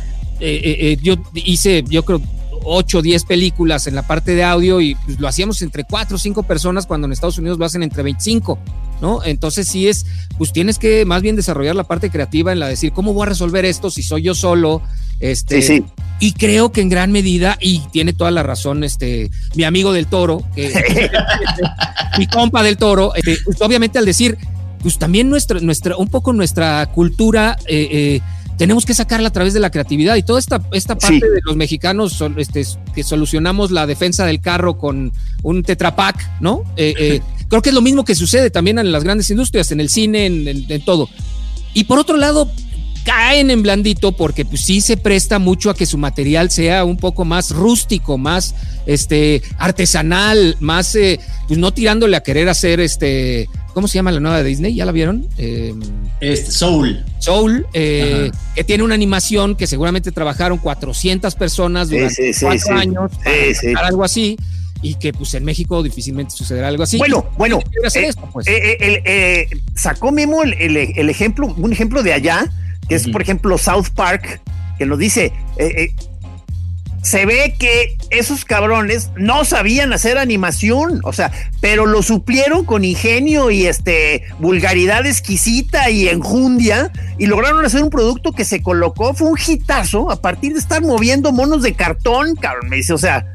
[0.41, 2.21] eh, eh, yo hice, yo creo,
[2.65, 6.17] 8 o 10 películas en la parte de audio y pues, lo hacíamos entre 4
[6.17, 8.59] o 5 personas cuando en Estados Unidos lo hacen entre 25.
[9.01, 9.23] ¿no?
[9.25, 10.07] Entonces sí es,
[10.39, 13.25] pues tienes que más bien desarrollar la parte creativa en la de decir, ¿cómo voy
[13.25, 14.83] a resolver esto si soy yo solo?
[15.21, 15.85] Este, sí,
[16.21, 20.07] Y creo que en gran medida, y tiene toda la razón este, mi amigo del
[20.07, 20.43] toro,
[22.19, 24.39] mi compa del toro, este, pues, obviamente al decir,
[24.85, 28.21] pues también nuestra, nuestra, un poco nuestra cultura eh, eh,
[28.57, 31.57] tenemos que sacarla a través de la creatividad y toda esta, esta parte de los
[31.57, 32.65] mexicanos este,
[32.95, 35.13] que solucionamos la defensa del carro con
[35.43, 36.63] un tetrapack, ¿no?
[36.77, 39.81] Eh, eh, creo que es lo mismo que sucede también en las grandes industrias, en
[39.81, 41.09] el cine, en, todo.
[41.73, 42.51] Y por otro lado,
[43.05, 46.97] caen en blandito porque pues sí se presta mucho a que su material sea un
[46.97, 48.55] poco más rústico, más
[48.87, 54.21] este artesanal, más eh, pues no tirándole a querer hacer este ¿Cómo se llama la
[54.21, 54.73] nueva de Disney?
[54.73, 55.29] ¿Ya la vieron?
[55.37, 55.75] Eh,
[56.21, 57.05] este, Soul.
[57.19, 63.11] Soul, eh, que tiene una animación que seguramente trabajaron 400 personas durante cuatro años
[63.75, 64.37] para algo así
[64.81, 66.99] y que pues en México difícilmente sucederá algo así.
[66.99, 68.45] Bueno, bueno, eh, pues?
[69.75, 72.53] sacó Memo el, ejemplo, un ejemplo de allá,
[72.89, 74.41] que es por ejemplo South Park,
[74.79, 75.33] que nos dice,
[77.05, 82.83] se ve que esos cabrones no sabían hacer animación, o sea, pero lo suplieron con
[82.83, 89.13] ingenio y este vulgaridad exquisita y enjundia y lograron hacer un producto que se colocó,
[89.13, 92.99] fue un hitazo a partir de estar moviendo monos de cartón, cabrón, me dice, o
[92.99, 93.34] sea,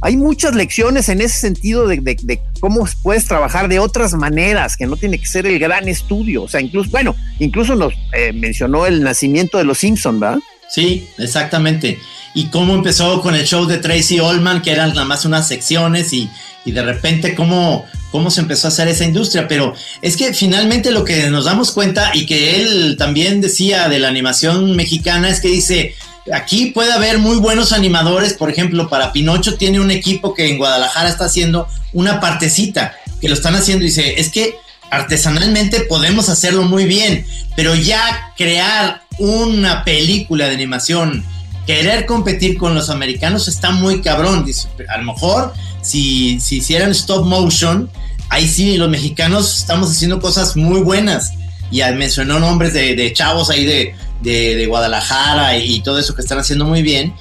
[0.00, 4.96] hay muchas lecciones en ese sentido de, cómo puedes trabajar de otras maneras, que no
[4.96, 9.02] tiene que ser el gran estudio, o sea, incluso, bueno, incluso nos eh, mencionó el
[9.02, 10.38] nacimiento de los Simpson, ¿verdad?
[10.68, 11.98] Sí, exactamente
[12.34, 16.12] y cómo empezó con el show de Tracy Ullman, que eran nada más unas secciones
[16.12, 16.30] y,
[16.64, 19.48] de repente cómo, cómo se empezó a hacer esa industria.
[19.48, 23.98] Pero es que finalmente lo que nos damos cuenta y que él también decía de
[23.98, 25.94] la animación mexicana es que dice,
[26.32, 30.58] aquí puede haber muy buenos animadores, por ejemplo, para Pinocho tiene un equipo que en
[30.58, 34.56] Guadalajara está haciendo una partecita, que lo están haciendo y dice, es que
[34.90, 41.24] artesanalmente podemos hacerlo muy bien, pero ya crear una película de animación,
[41.66, 44.46] querer competir con los americanos está muy cabrón.
[44.88, 47.90] A lo mejor si, si hicieran stop motion,
[48.28, 51.32] ahí sí los mexicanos estamos haciendo cosas muy buenas.
[51.70, 56.64] Y mencionó nombres de, chavos ahí de, de, Guadalajara y, todo eso que están haciendo
[56.64, 57.14] muy bien.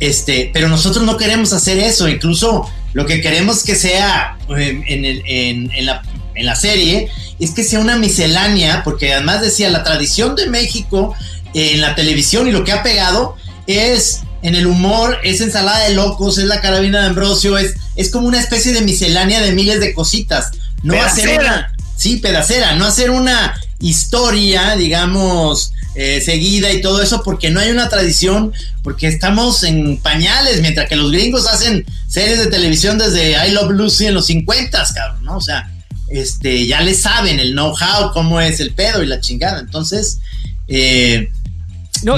[0.00, 5.04] Este, pero nosotros no queremos hacer eso, incluso lo que queremos que sea eh, en,
[5.04, 6.02] en, en, la,
[6.34, 11.14] en la serie es que sea una miscelánea, porque además decía, la tradición de México
[11.54, 13.36] en la televisión y lo que ha pegado
[13.66, 18.10] es en el humor, es ensalada de locos, es la carabina de Ambrosio, es, es
[18.10, 20.50] como una especie de miscelánea de miles de cositas.
[20.82, 27.22] No hacer una, sí, pedacera, no hacer una historia, digamos, eh, seguida y todo eso,
[27.22, 28.52] porque no hay una tradición,
[28.82, 33.70] porque estamos en pañales, mientras que los gringos hacen series de televisión desde I Love
[33.70, 35.36] Lucy en los 50, cabrón, ¿no?
[35.36, 35.70] O sea,
[36.08, 39.60] este, ya le saben el know-how, cómo es el pedo y la chingada.
[39.60, 40.20] Entonces,
[40.68, 41.30] eh,
[42.02, 42.16] no,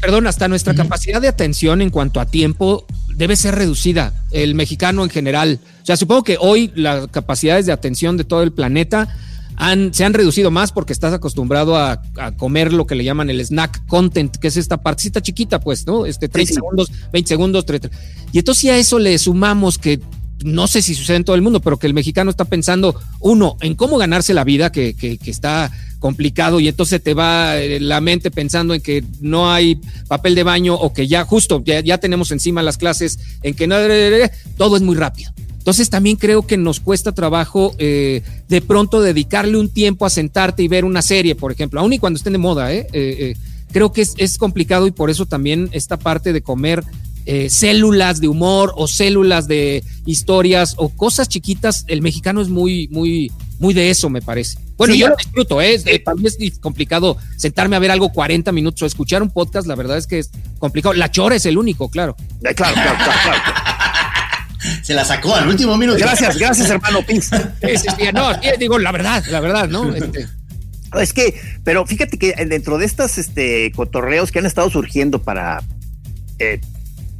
[0.00, 5.04] perdón, hasta nuestra capacidad de atención en cuanto a tiempo debe ser reducida, el mexicano
[5.04, 5.58] en general.
[5.82, 9.08] O sea, supongo que hoy las capacidades de atención de todo el planeta
[9.56, 12.02] han, se han reducido más porque estás acostumbrado a,
[12.36, 16.06] comer lo que le llaman el snack content, que es esta partecita chiquita, pues, ¿no?
[16.06, 17.90] Este 30 segundos, 20 segundos, 30.
[18.32, 20.00] Y entonces si a eso le sumamos que
[20.44, 23.56] no sé si sucede en todo el mundo, pero que el mexicano está pensando, uno,
[23.60, 28.00] en cómo ganarse la vida, que, que, está complicado, y entonces te va eh, la
[28.00, 32.30] mente pensando en que no hay papel de baño o que ya justo, ya, tenemos
[32.30, 33.76] encima las clases, en que no,
[34.56, 35.32] todo es muy rápido.
[35.64, 40.62] Entonces también creo que nos cuesta trabajo eh, de pronto dedicarle un tiempo a sentarte
[40.62, 42.86] y ver una serie, por ejemplo, aun y cuando estén de moda, ¿eh?
[42.92, 43.34] eh
[43.72, 46.84] creo que es, es, complicado y por eso también esta parte de comer
[47.26, 52.86] eh, células de humor o células de historias o cosas chiquitas, el mexicano es muy,
[52.88, 54.58] muy, muy de eso, me parece.
[54.76, 55.80] Bueno, yo lo disfruto, ¿eh?
[55.86, 56.00] ¿eh?
[56.00, 59.74] Para mí es complicado sentarme a ver algo 40 minutos o escuchar un podcast, la
[59.74, 60.92] verdad es que es complicado.
[60.92, 62.14] La chora es el único, claro.
[62.42, 63.42] Eh, claro, claro, claro,
[64.82, 65.98] Se la sacó al último minuto.
[65.98, 67.30] Gracias, gracias, hermano Pins.
[68.12, 69.94] no, digo, la verdad, la verdad, ¿no?
[69.94, 70.26] Este,
[71.00, 75.62] es que, pero fíjate que dentro de estas este, cotorreos que han estado surgiendo para
[76.38, 76.60] eh,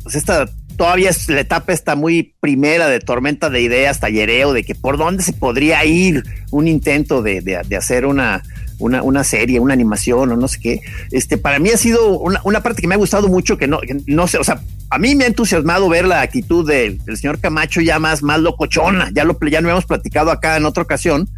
[0.03, 4.65] pues esta todavía es la etapa está muy primera de tormenta de ideas, tallereo, de
[4.65, 8.43] que por dónde se podría ir un intento de, de, hacer una,
[8.79, 10.81] una, una, serie, una animación o no sé qué.
[11.11, 13.81] Este, para mí ha sido una, una parte que me ha gustado mucho, que no,
[14.07, 14.61] no sé, o sea,
[14.91, 19.11] a mí me ha entusiasmado ver la actitud del, señor Camacho ya más, más locochona,
[19.13, 21.29] ya lo, ya no hemos platicado acá en otra ocasión,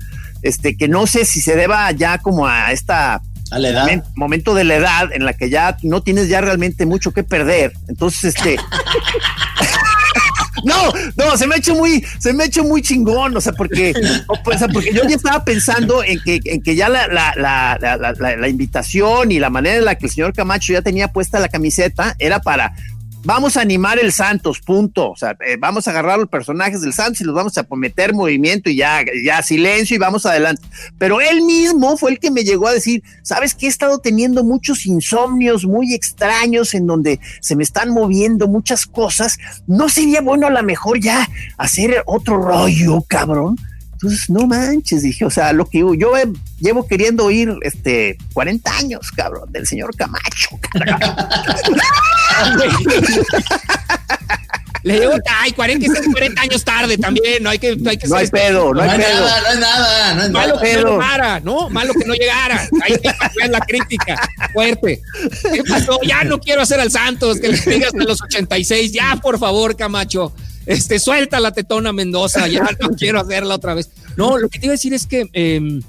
[0.42, 4.04] este, que no sé si se deba ya como a esta a la edad.
[4.16, 7.72] Momento de la edad en la que ya no tienes ya realmente mucho que perder.
[7.88, 8.56] Entonces, este.
[10.66, 13.52] no, no, se me ha hecho muy, se me ha hecho muy chingón, o sea,
[13.52, 13.94] porque,
[14.72, 19.30] porque yo ya estaba pensando en que, en que ya la, la, la, la, invitación
[19.30, 22.40] y la manera en la que el señor Camacho ya tenía puesta la camiseta era
[22.40, 22.74] para
[23.26, 25.10] vamos a animar el Santos, punto.
[25.10, 28.14] O sea, eh, vamos a agarrar los personajes del Santos y los vamos a meter
[28.14, 30.62] movimiento y ya, ya silencio y vamos adelante.
[30.96, 34.44] Pero él mismo fue el que me llegó a decir, sabes que he estado teniendo
[34.44, 39.38] muchos insomnios muy extraños en donde se me están moviendo muchas cosas.
[39.66, 43.56] ¿No sería bueno a lo mejor ya hacer otro rollo, cabrón?
[44.06, 46.12] Entonces, no manches, dije, o sea, lo que yo
[46.60, 50.50] llevo queriendo oír este 40 años, cabrón, del señor Camacho.
[54.84, 57.74] Le digo, ay, 40, 40 años tarde también, no hay que...
[57.74, 59.24] No hay, que no hay pedo, no, hay, pedo.
[59.24, 61.68] Nada, no hay nada, no es Malo que no llegara, ¿no?
[61.70, 62.68] Malo que no llegara.
[62.84, 65.02] Ahí está la crítica, fuerte.
[65.52, 65.98] ¿Qué pasó?
[66.04, 69.74] Ya no quiero hacer al Santos, que le digas a los 86, ya, por favor,
[69.74, 70.32] Camacho
[70.66, 73.90] este, suelta la tetona Mendoza, ya no quiero hacerla otra vez.
[74.16, 75.82] No, lo que te iba a decir es que em,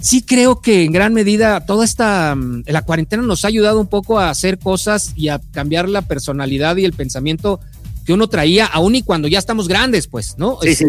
[0.00, 3.86] sí creo que en gran medida toda esta, mm, la cuarentena nos ha ayudado un
[3.86, 7.60] poco a hacer cosas y a cambiar la personalidad y el pensamiento
[8.04, 10.58] que uno traía, aún y cuando ya estamos grandes, pues, ¿no?
[10.62, 10.84] Sí, sí.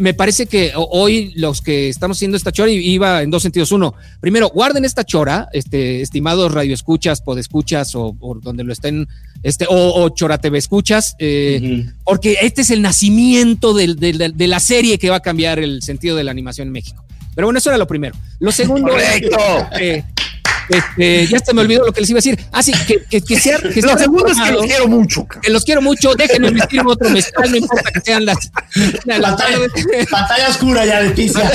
[0.00, 3.70] Me parece que hoy los que estamos haciendo esta chora iba en dos sentidos.
[3.70, 9.06] Uno, primero, guarden esta chora, este, estimados radioescuchas, podescuchas o, o donde lo estén,
[9.44, 14.98] este, o, o Chora TV escuchas, eh, porque este es el nacimiento de, la serie
[14.98, 17.04] que va a cambiar el sentido de la animación en México.
[17.36, 18.16] Pero bueno, eso era lo primero.
[18.40, 18.90] Lo segundo.
[18.90, 19.38] Correcto.
[19.78, 20.02] Eh,
[20.68, 22.38] este, ya se me olvidó lo que les iba a decir.
[22.52, 23.58] Ah, sí, que, que, que sea.
[23.58, 25.26] Que lo segundo es que los quiero mucho.
[25.42, 26.14] Que los quiero mucho.
[26.14, 28.50] Déjenme vestirme otro mezcal, no importa que sean las.
[30.10, 31.50] pantalla, oscura ya de pizza.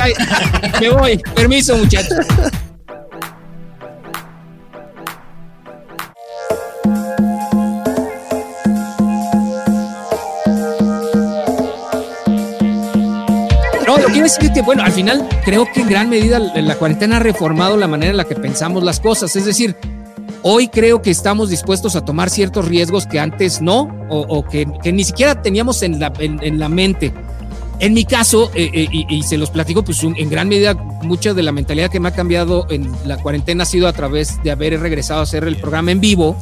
[0.80, 1.18] Me voy.
[1.36, 2.26] Permiso, muchachos.
[13.92, 17.18] No, lo quiero decir que, bueno, al final creo que en gran medida la cuarentena
[17.18, 19.36] ha reformado la manera en la que pensamos las cosas.
[19.36, 19.76] Es decir,
[20.44, 25.04] hoy creo que estamos dispuestos a tomar ciertos riesgos que antes no, o, que, ni
[25.04, 27.12] siquiera teníamos en la, en, la mente.
[27.82, 31.44] En mi caso, eh, eh, y, se los platico, pues en gran medida mucha de
[31.44, 34.80] la mentalidad que me ha cambiado en la cuarentena ha sido a través de haber
[34.80, 36.38] regresado a hacer el programa en vivo.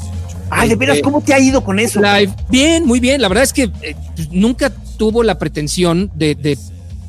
[0.51, 1.99] Ay, de veras, este, ¿cómo te ha ido con eso?
[2.49, 3.19] Bien, muy bien.
[3.23, 6.35] La verdad es que eh, pues, nunca tuvo la pretensión de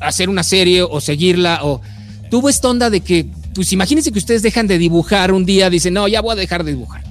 [0.01, 1.81] hacer una serie o seguirla o
[2.29, 5.93] tuvo esta onda de que, pues imagínense que ustedes dejan de dibujar un día, dicen,
[5.93, 7.03] no, ya voy a dejar de dibujar.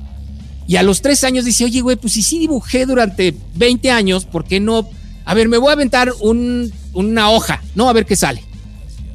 [0.67, 4.25] Y a los tres años dice, oye, güey, pues si sí dibujé durante 20 años,
[4.25, 4.89] ¿por qué no?
[5.25, 7.89] A ver, me voy a aventar una hoja, ¿no?
[7.89, 8.45] A ver qué sale.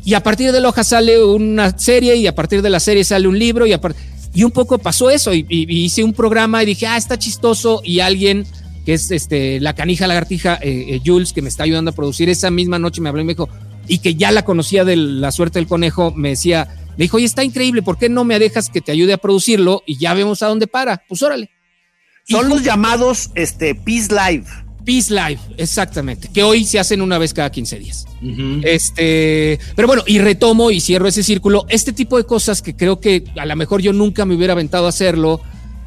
[0.03, 3.03] Y a partir de la hoja sale una serie y a partir de la serie
[3.03, 3.73] sale un libro y,
[4.35, 8.01] y un poco pasó eso y, hice un programa y dije, ah, está chistoso y
[8.01, 8.45] alguien
[8.85, 12.29] que es este, la canija lagartija, eh, eh, Jules, que me está ayudando a producir,
[12.29, 13.49] esa misma noche me habló y me dijo,
[13.87, 17.25] y que ya la conocía de la suerte del conejo, me decía, le dijo, oye,
[17.25, 20.43] está increíble, ¿por qué no me dejas que te ayude a producirlo y ya vemos
[20.43, 21.03] a dónde para?
[21.07, 21.49] Pues órale.
[22.27, 24.45] Son los llamados este, Peace Live.
[24.85, 28.05] Peace Live, exactamente, que hoy se hacen una vez cada 15 días.
[28.63, 31.65] Este, pero bueno, y retomo y cierro ese círculo.
[31.69, 34.85] Este tipo de cosas que creo que a lo mejor yo nunca me hubiera aventado
[34.85, 35.41] a hacerlo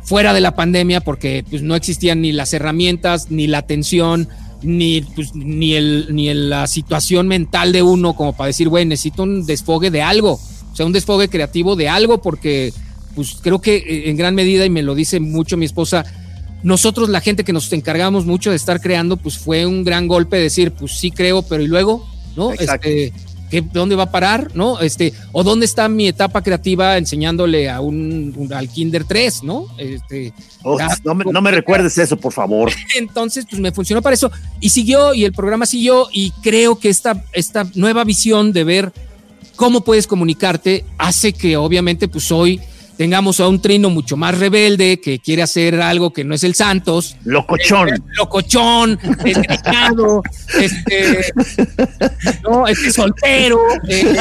[0.08, 4.26] fuera de la pandemia porque pues, no existían ni las herramientas, ni la atención,
[4.62, 9.24] ni, pues, ni, el, ni la situación mental de uno como para decir, güey, necesito
[9.24, 12.72] un desfogue de algo, o sea, un desfogue creativo de algo, porque
[13.14, 16.06] pues creo que eh, en gran medida, y me lo dice mucho mi esposa,
[16.62, 20.38] nosotros la gente que nos encargamos mucho de estar creando, pues fue un gran golpe
[20.38, 22.52] decir, pues sí creo, pero y luego, ¿no?
[22.52, 23.12] Este,
[23.72, 24.50] ¿Dónde va a parar?
[24.54, 24.80] ¿No?
[24.80, 29.66] Este, o dónde está mi etapa creativa enseñándole a un, al Kinder 3, ¿no?
[29.78, 30.32] Este,
[31.04, 32.72] no, me, no, me, recuerdes eso, por favor.
[32.96, 34.30] Entonces, pues me funcionó para eso.
[34.60, 38.92] Y siguió, y el programa siguió, y creo que esta, esta nueva visión de ver
[39.56, 42.60] cómo puedes comunicarte hace que obviamente pues hoy
[42.98, 46.56] tengamos a un trino mucho más rebelde que quiere hacer algo que no es el
[46.56, 47.16] Santos.
[47.24, 47.88] Locochón.
[47.90, 50.22] Este, locochón, desgreñado,
[50.60, 51.32] este,
[52.42, 53.60] no, este soltero.
[53.88, 54.16] Eh,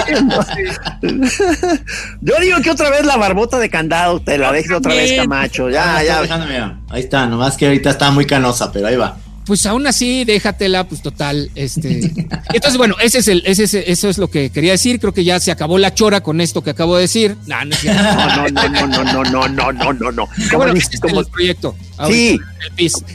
[2.22, 5.70] Yo digo que otra vez la barbota de candado te la dejes otra vez, Camacho.
[5.72, 6.80] Ya, ya.
[6.90, 10.88] Ahí está, nomás que ahorita está muy canosa, pero ahí va pues aún así, déjatela,
[10.88, 12.12] pues total, este.
[12.54, 15.00] Entonces, bueno, ese es el, ese es, eso es lo que quería decir.
[15.00, 17.38] Creo que ya se acabó la chora con esto que acabo de decir.
[17.48, 20.30] No, no, no, no, no, no, no, no, no, no, no.
[20.56, 21.76] Bueno, este es el proyecto.
[22.08, 22.40] Sí.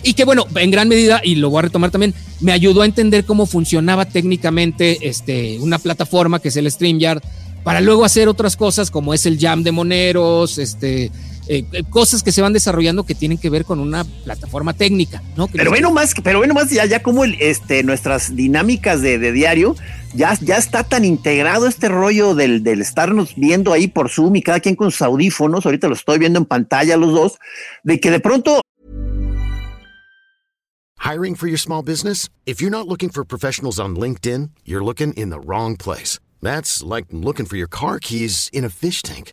[0.03, 2.87] Y que bueno, en gran medida, y lo voy a retomar también, me ayudó a
[2.87, 7.23] entender cómo funcionaba técnicamente este, una plataforma que es el StreamYard,
[7.63, 11.13] para luego hacer otras cosas como es el Jam de Moneros, este
[11.49, 15.49] eh, cosas que se van desarrollando que tienen que ver con una plataforma técnica, ¿no?
[15.49, 19.75] pero bueno más, pero bueno más ya, ya como el, este, nuestras dinámicas de, diario,
[20.15, 24.43] ya, ya está tan integrado este rollo del, del estarnos viendo ahí por Zoom y
[24.43, 27.39] cada quien con sus audífonos, ahorita lo estoy viendo en pantalla los dos,
[27.83, 28.61] de que de pronto
[31.03, 32.29] Hiring for your small business?
[32.47, 36.21] If you're not looking for professionals on LinkedIn, you're looking in the wrong place.
[36.41, 39.33] That's like looking for your car keys in a fish tank.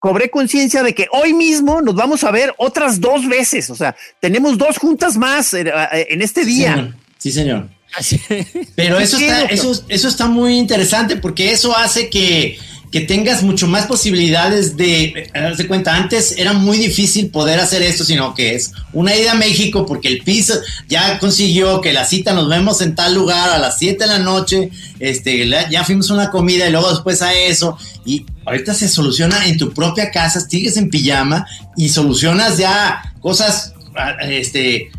[0.00, 3.68] Cobré conciencia de que hoy mismo nos vamos a ver otras dos veces.
[3.68, 6.94] O sea, tenemos dos juntas más eh, eh, en este día.
[7.18, 7.68] Sí, señor.
[8.00, 8.46] Sí, señor.
[8.74, 12.58] Pero eso está, eso, eso está muy interesante porque eso hace que
[12.90, 15.94] que tengas mucho más posibilidades de darse cuenta.
[15.94, 20.08] Antes era muy difícil poder hacer esto, sino que es una ida a México porque
[20.08, 20.54] el piso
[20.88, 24.18] ya consiguió que la cita nos vemos en tal lugar a las 7 de la
[24.18, 27.78] noche, este, ya fuimos una comida y luego después a eso.
[28.04, 33.72] Y ahorita se soluciona en tu propia casa, sigues en pijama y solucionas ya cosas,
[33.94, 34.90] ah, este,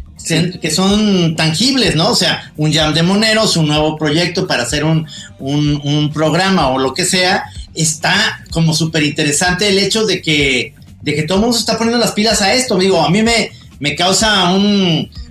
[0.62, 2.12] que son tangibles, ¿no?
[2.12, 5.08] O sea, un jam de moneros, un nuevo proyecto para hacer un,
[5.40, 7.44] un programa o lo que sea,
[7.74, 11.78] está como súper interesante el hecho de que, de que todo el mundo se está
[11.78, 12.78] poniendo las pilas a esto.
[12.78, 14.52] Digo, a mí me, me causa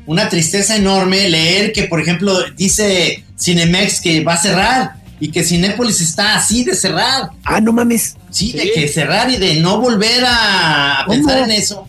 [0.06, 5.44] una tristeza enorme leer que, por ejemplo, dice Cinemex que va a cerrar y que
[5.44, 7.30] Cinépolis está así de cerrar.
[7.44, 8.16] Ah, no mames.
[8.30, 11.86] Sí, de que cerrar y de no volver a, pensar en eso.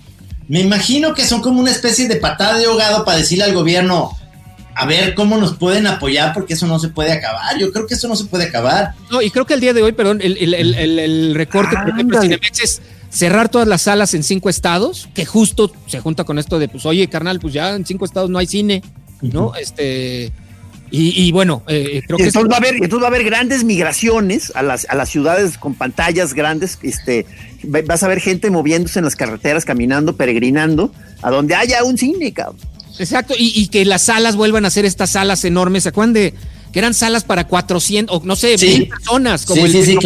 [0.50, 4.12] Me imagino que son como una especie de patada de ahogado para decirle al gobierno,
[4.76, 7.58] a ver cómo nos pueden apoyar porque eso no se puede acabar.
[7.60, 8.94] Yo creo que eso no se puede acabar.
[9.10, 11.90] No, y creo que el día de hoy, perdón, el, el, el, el recorte, por
[11.90, 16.40] ejemplo, Cinemex es cerrar todas las salas en cinco estados, que justo se junta con
[16.40, 18.82] esto de, pues, oye, carnal, pues ya en cinco estados no hay cine,
[19.22, 19.54] ¿no?
[19.56, 20.32] Este,
[20.94, 22.26] y, bueno, eh, creo que...
[22.26, 25.58] Entonces va, a haber, entonces va a haber grandes migraciones a las, a las ciudades
[25.58, 27.26] con pantallas grandes, este,
[27.64, 32.34] vas a ver gente moviéndose en las carreteras, caminando, peregrinando, a donde haya un cine,
[32.34, 32.58] cabrón.
[33.02, 36.34] Exacto, y, que las salas vuelvan a ser estas salas enormes, ¿se acuerdan de
[36.72, 39.98] que eran salas para 400 o no sé, mil personas, como el sí?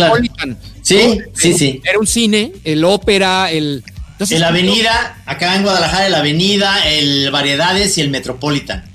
[0.82, 1.82] Sí, sí, sí.
[1.84, 3.84] Era un cine, el ópera, el...
[4.30, 8.86] el Avenida, acá en Guadalajara, el Avenida, el Variedades y el Metropolitan.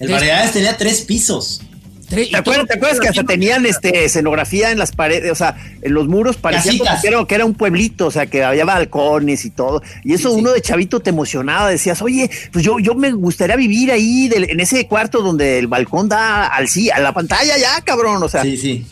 [0.00, 1.62] El Variedades tenía tres pisos.
[2.08, 5.32] ¿Te acuerdas, que hasta tenían este escenografía en las paredes?
[5.32, 9.44] O sea, en los muros parecía que era, un pueblito, o sea, que había balcones
[9.44, 9.82] y todo.
[10.04, 13.90] Y eso uno de chavito te emocionaba, decías, oye, pues yo, yo me gustaría vivir
[13.90, 18.22] ahí en ese cuarto donde el balcón da al sí, a la pantalla ya, cabrón.
[18.22, 18.86] O sea, sí, sí.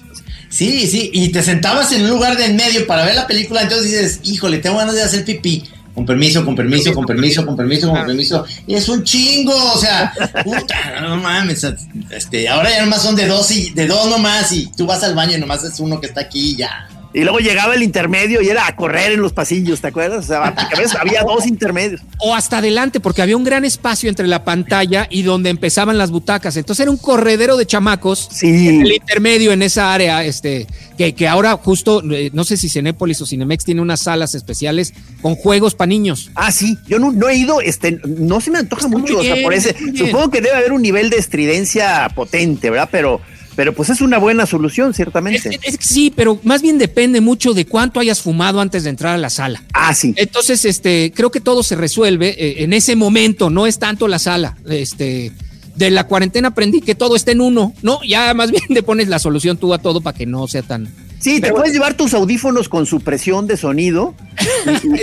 [0.49, 3.63] Sí, sí, y te sentabas en un lugar de en medio para ver la película,
[3.63, 7.57] entonces dices, híjole, tengo ganas de hacer pipí con permiso, con permiso, con permiso, con
[7.57, 8.45] permiso, con permiso.
[8.67, 11.65] Y es un chingo, o sea, puta, no mames.
[12.11, 15.15] Este, ahora ya nomás son de dos y de dos nomás y tú vas al
[15.15, 16.89] baño y nomás es uno que está aquí y ya.
[17.15, 20.25] Y luego llegaba el intermedio y era a correr en los pasillos, ¿te acuerdas?
[20.25, 20.53] O sea,
[21.01, 22.01] había dos intermedios.
[22.19, 26.11] O hasta adelante, porque había un gran espacio entre la pantalla y donde empezaban las
[26.11, 26.57] butacas.
[26.57, 28.69] Entonces era un corredero de chamacos sí.
[28.69, 30.67] en el intermedio en esa área, este,
[30.99, 34.93] que, que ahora justo, eh, no sé si Cinépolis o Cinemex tiene unas salas especiales
[35.23, 36.33] con juegos para niños.
[36.35, 39.55] Ah, sí, yo no, he ido, este, no se me antoja mucho, o sea, por
[39.55, 42.89] ese, supongo que debe haber un nivel de estridencia potente, ¿verdad?
[42.91, 43.21] Pero
[43.57, 45.59] pero pues es una buena solución, ciertamente.
[45.81, 49.31] sí, pero más bien depende mucho de cuánto hayas fumado antes de entrar a la
[49.31, 49.63] sala.
[49.73, 50.15] Ah, sí.
[50.17, 54.19] Entonces, este, creo que todo se resuelve eh, en ese momento, no es tanto la
[54.19, 54.57] sala.
[54.69, 55.33] Este,
[55.77, 57.99] de la cuarentena aprendí que todo está en uno, ¿no?
[58.07, 60.89] Ya más bien le pones la solución tú a todo para que no sea tan.
[61.19, 64.15] Sí, te puedes llevar tus audífonos con supresión de sonido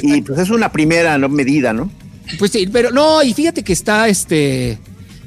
[0.03, 1.91] y, pues es una primera medida, ¿no?
[2.37, 4.77] Pues sí, pero no, y fíjate que está este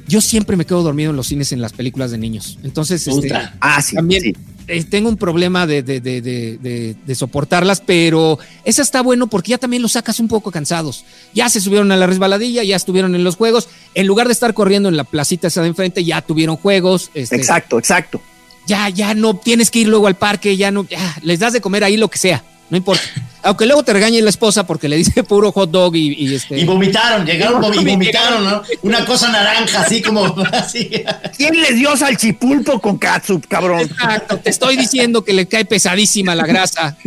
[0.07, 2.57] yo siempre me quedo dormido en los cines en las películas de niños.
[2.63, 4.35] Entonces, este, ah, también
[4.67, 9.57] eh, tengo un problema de, de, de, de, soportarlas, pero esa está bueno porque ya
[9.57, 11.05] también los sacas un poco cansados.
[11.33, 13.67] Ya se subieron a la resbaladilla, ya estuvieron en los juegos.
[13.93, 17.11] En lugar de estar corriendo en la placita esa de enfrente, ya tuvieron juegos.
[17.13, 18.21] Este, exacto, exacto.
[18.67, 21.61] Ya, ya no tienes que ir luego al parque, ya no, ya les das de
[21.61, 23.03] comer ahí lo que sea, no importa.
[23.45, 26.59] Aunque luego te regañe la esposa porque le dice puro hot dog y, este.
[26.59, 28.63] Y vomitaron, llegaron y vomitaron, ¿no?
[28.81, 30.89] Una cosa naranja, así como así.
[31.37, 33.81] ¿Quién les dio salchipulpo con catsup, cabrón?
[33.81, 36.97] Exacto, te estoy diciendo que le cae pesadísima la grasa.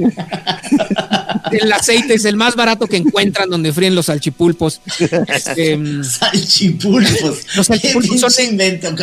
[1.50, 4.80] El aceite es el más barato que encuentran donde fríen los salchipulpos.
[5.26, 7.56] Este, salchipulpos.
[7.56, 8.94] Los salchipulpos son, invento,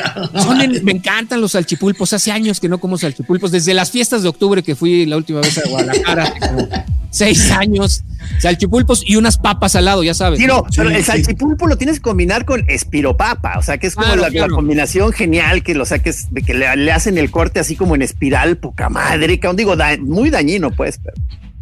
[0.84, 2.14] me encantan los salchipulpos.
[2.14, 3.52] Hace años que no como salchipulpos.
[3.52, 6.86] Desde las fiestas de octubre que fui la última vez a Guadalajara
[7.26, 8.04] seis años,
[8.40, 10.40] salchipulpos y unas papas al lado, ya sabes.
[10.40, 13.96] Sí, no, pero el salchipulpo lo tienes que combinar con espiropapa, o sea, que es
[13.96, 18.02] como la, combinación genial que lo saques, que le, hacen el corte así como en
[18.02, 21.00] espiral, poca madre, que digo, muy dañino, pues.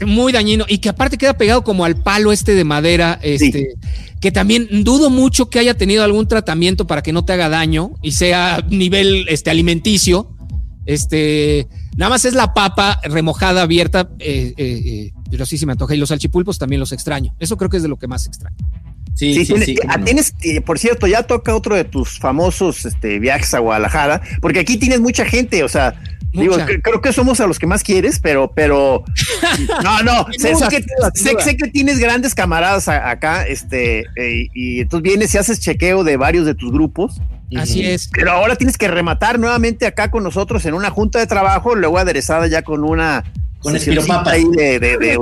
[0.06, 3.76] Muy dañino y que aparte queda pegado como al palo este de madera, este,
[4.20, 7.92] que también dudo mucho que haya tenido algún tratamiento para que no te haga daño
[8.02, 10.30] y sea nivel este, alimenticio.
[10.86, 15.72] Este, nada más es la papa remojada, abierta, eh, eh, eh pero sí se me
[15.72, 15.96] antoja.
[15.96, 17.34] Y los salchipulpos también los extraño.
[17.40, 18.56] Eso creo que es de lo que más extraño.
[19.16, 23.52] Sí, sí, sí, tienes, eh, por cierto, ya toca otro de tus famosos este, viajes
[23.56, 26.00] a Guadalajara, porque aquí tienes mucha gente, o sea,
[26.34, 29.04] digo, creo que somos a los que más quieres, pero, pero,
[29.84, 30.54] no, no, sé,
[31.58, 36.46] que, tienes grandes camaradas acá, este, eh, y entonces vienes y haces chequeo de varios
[36.46, 37.20] de tus grupos.
[37.58, 38.10] Así es.
[38.12, 41.98] Pero ahora tienes que rematar nuevamente acá con nosotros en una junta de trabajo, luego
[41.98, 43.24] aderezada ya con una
[43.64, 44.34] con espiropapas.
[44.52, 45.18] De, de, de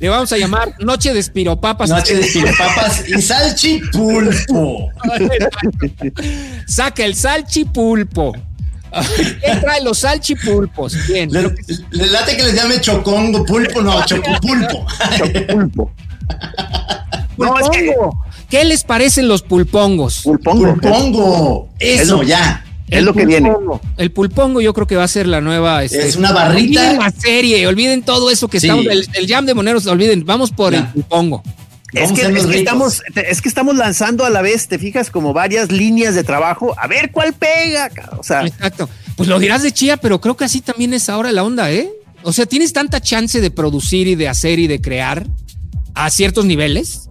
[0.00, 1.90] Le vamos a llamar Noche de espiropapas.
[1.90, 4.90] Noche de espiropapas y salchipulpo.
[6.66, 8.32] Saca el salchipulpo.
[9.16, 10.96] ¿Qué trae los salchipulpos?
[11.06, 11.30] Bien.
[11.30, 11.42] Le,
[12.06, 14.86] late que les llame chocongo, pulpo, no, chocopulpo.
[15.18, 15.92] Chocopulpo.
[17.36, 17.94] No, es que...
[18.54, 20.22] ¿Qué les parecen los pulpongos?
[20.22, 20.74] Pulpongo.
[20.74, 21.68] Pulpongo.
[21.80, 22.64] Eso, ya.
[22.86, 23.52] Es lo que viene.
[23.96, 25.82] El pulpongo yo creo que va a ser la nueva.
[25.82, 26.92] Este, es una barrita.
[26.92, 28.86] La serie, olviden todo eso que estamos.
[28.86, 31.42] El, jam de moneros, olviden, vamos por el pulpongo.
[31.94, 32.22] Es que,
[32.56, 36.76] estamos, es que estamos lanzando a la vez, te fijas, como varias líneas de trabajo,
[36.78, 37.90] a ver cuál pega.
[38.16, 38.88] O sea, Exacto.
[39.16, 41.90] Pues lo dirás de chía, pero creo que así también es ahora la onda, ¿eh?
[42.22, 45.26] O sea, tienes tanta chance de producir y de hacer y de crear
[45.96, 47.08] a ciertos niveles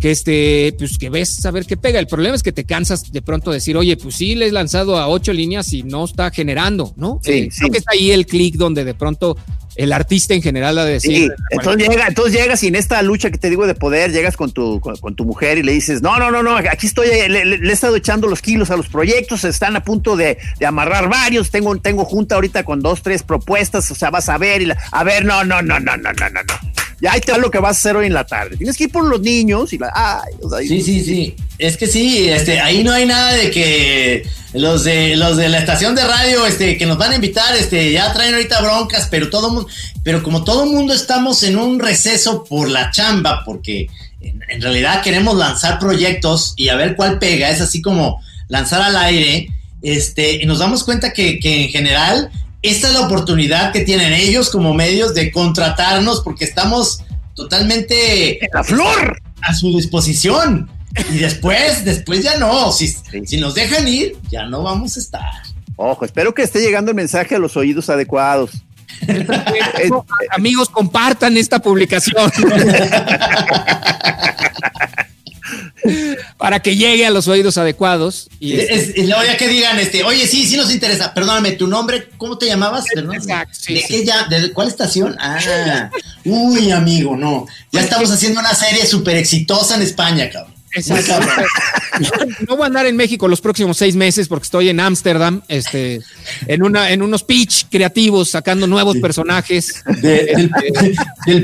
[0.00, 1.98] que este, pues que ves a ver qué pega.
[1.98, 4.52] El problema es que te cansas de pronto de decir, oye, pues sí, le he
[4.52, 7.20] lanzado a ocho líneas y no está generando, ¿no?
[7.22, 9.36] Sí, eh, Creo que está ahí el clic donde de pronto
[9.76, 11.28] el artista en general ha de decir.
[11.28, 14.36] Sí, entonces llega, entonces llegas y en esta lucha que te digo de poder, llegas
[14.36, 17.56] con tu, con, tu mujer y le dices, no, no, no, no, aquí estoy, le,
[17.56, 21.76] he estado echando los kilos a los proyectos, están a punto de, amarrar varios, tengo,
[21.76, 25.04] tengo junta ahorita con dos, tres propuestas, o sea, vas a ver y la, a
[25.04, 26.85] ver, no, no, no, no, no, no, no, no.
[27.00, 28.56] Ya ahí te va lo que vas a hacer hoy en la tarde.
[28.56, 31.36] Tienes que ir por los niños y la, ay, o sea, sí, sí, sí.
[31.58, 35.58] Es que sí, este, ahí no hay nada de que los de los de la
[35.58, 39.28] estación de radio, este, que nos van a invitar, este, ya traen ahorita broncas, pero
[39.28, 39.68] todo mundo,
[40.02, 43.88] pero como todo mundo estamos en un receso por la chamba, porque
[44.20, 48.96] en, realidad queremos lanzar proyectos y a ver cuál pega, es así como lanzar al
[48.96, 49.48] aire,
[49.82, 52.30] este, y nos damos cuenta que, que en general
[52.68, 57.02] esta es la oportunidad que tienen ellos como medios de contratarnos porque estamos
[57.34, 60.70] totalmente la flor a su disposición.
[61.12, 62.72] Y después, después ya no.
[62.72, 62.88] Si,
[63.26, 65.42] si nos dejan ir, ya no vamos a estar.
[65.76, 68.50] Ojo, espero que esté llegando el mensaje a los oídos adecuados.
[70.30, 72.32] Amigos, compartan esta publicación.
[76.38, 78.28] para que llegue a los oídos adecuados.
[78.40, 81.14] Y este ya que digan, este, oye, sí, sí nos interesa.
[81.14, 82.84] Perdóname, tu nombre, ¿cómo te llamabas?
[82.84, 84.26] ¿De, qué ya?
[84.28, 85.16] ¿De cuál estación?
[85.18, 85.90] Ah,
[86.24, 87.46] uy, amigo, no.
[87.72, 90.55] Ya estamos haciendo una serie súper exitosa en España, cabrón.
[90.76, 91.26] Exacto.
[92.48, 96.02] no voy a andar en México los próximos seis meses porque estoy en Ámsterdam, este,
[96.46, 99.82] en una, en unos pitch creativos, sacando nuevos personajes.
[100.02, 101.42] del,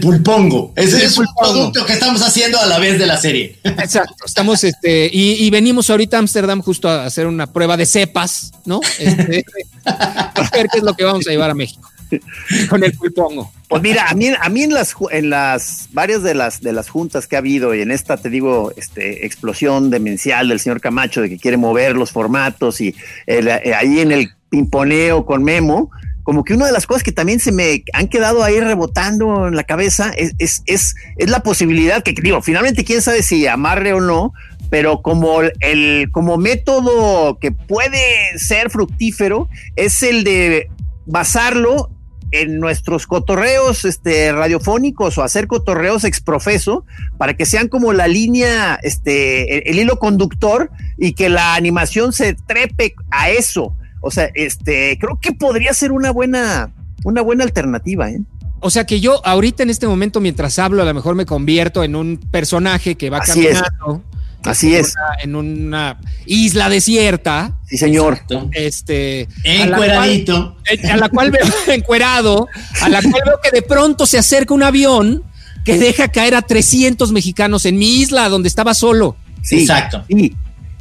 [0.00, 0.72] pulpongo.
[0.74, 3.58] Ese es un producto que estamos haciendo a la vez de la serie.
[3.62, 4.24] Exacto.
[4.24, 8.80] Estamos, este, y, venimos ahorita a Ámsterdam justo a hacer una prueba de cepas, ¿no?
[8.98, 9.44] Este,
[9.84, 11.91] para ver qué es lo que vamos a llevar a México.
[12.68, 13.52] con el pulpongo.
[13.68, 17.36] Pues mira, a mí, en las en las varias de las de las juntas que
[17.36, 21.38] ha habido y en esta te digo, este explosión demencial del señor Camacho de que
[21.38, 22.94] quiere mover los formatos y
[23.26, 25.90] eh, ahí en el pimponeo con Memo,
[26.22, 29.56] como que una de las cosas que también se me han quedado ahí rebotando en
[29.56, 33.94] la cabeza es, es, es, es la posibilidad que digo, finalmente quién sabe si amarre
[33.94, 34.34] o no,
[34.72, 40.70] pero como el como método que puede ser fructífero es el de
[41.04, 41.90] basarlo
[42.32, 46.84] en nuestros cotorreos este, radiofónicos o hacer cotorreos exprofeso
[47.18, 52.34] para que sean como la línea, este, el, hilo conductor y que la animación se
[52.34, 53.76] trepe a eso.
[54.00, 56.72] O sea, este, creo que podría ser una buena,
[57.04, 58.20] una buena alternativa, ¿eh?
[58.64, 61.82] O sea que yo ahorita en este momento, mientras hablo, a lo mejor me convierto
[61.82, 64.02] en un personaje que va caminando.
[64.44, 64.94] Así es.
[65.22, 67.56] en una isla desierta.
[67.66, 68.20] Sí, señor.
[68.52, 69.28] Este.
[69.44, 70.56] Encueradito.
[70.90, 72.48] A la cual, veo encuerado,
[72.80, 75.22] a la cual veo que de pronto se acerca un avión
[75.64, 79.16] que deja caer a 300 mexicanos en mi isla donde estaba solo.
[79.42, 80.04] Sí, exacto.
[80.08, 80.34] Y,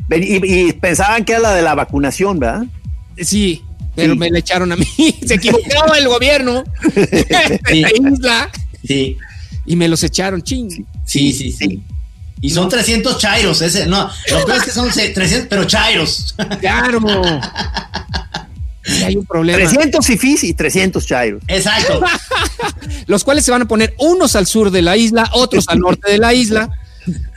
[0.10, 2.66] y, pensaban que era la de la vacunación, ¿verdad?
[3.18, 3.64] Sí,
[3.96, 4.86] pero me la echaron a mí.
[5.26, 6.64] Se equivocaba el gobierno
[6.96, 8.50] de la isla.
[8.86, 9.18] Sí.
[9.66, 10.86] Y me los echaron, ching.
[11.06, 11.52] sí, sí.
[11.52, 11.84] sí.
[12.42, 16.36] Y son 300 chairos, ese, no, lo peor es que son 300, pero chairos.
[16.60, 17.00] Claro.
[19.06, 19.60] hay un problema.
[19.60, 21.44] 300 fifís y 300 chairos.
[21.48, 22.02] Exacto.
[23.06, 26.12] Los cuales se van a poner unos al sur de la isla, otros al norte
[26.12, 26.70] de la isla.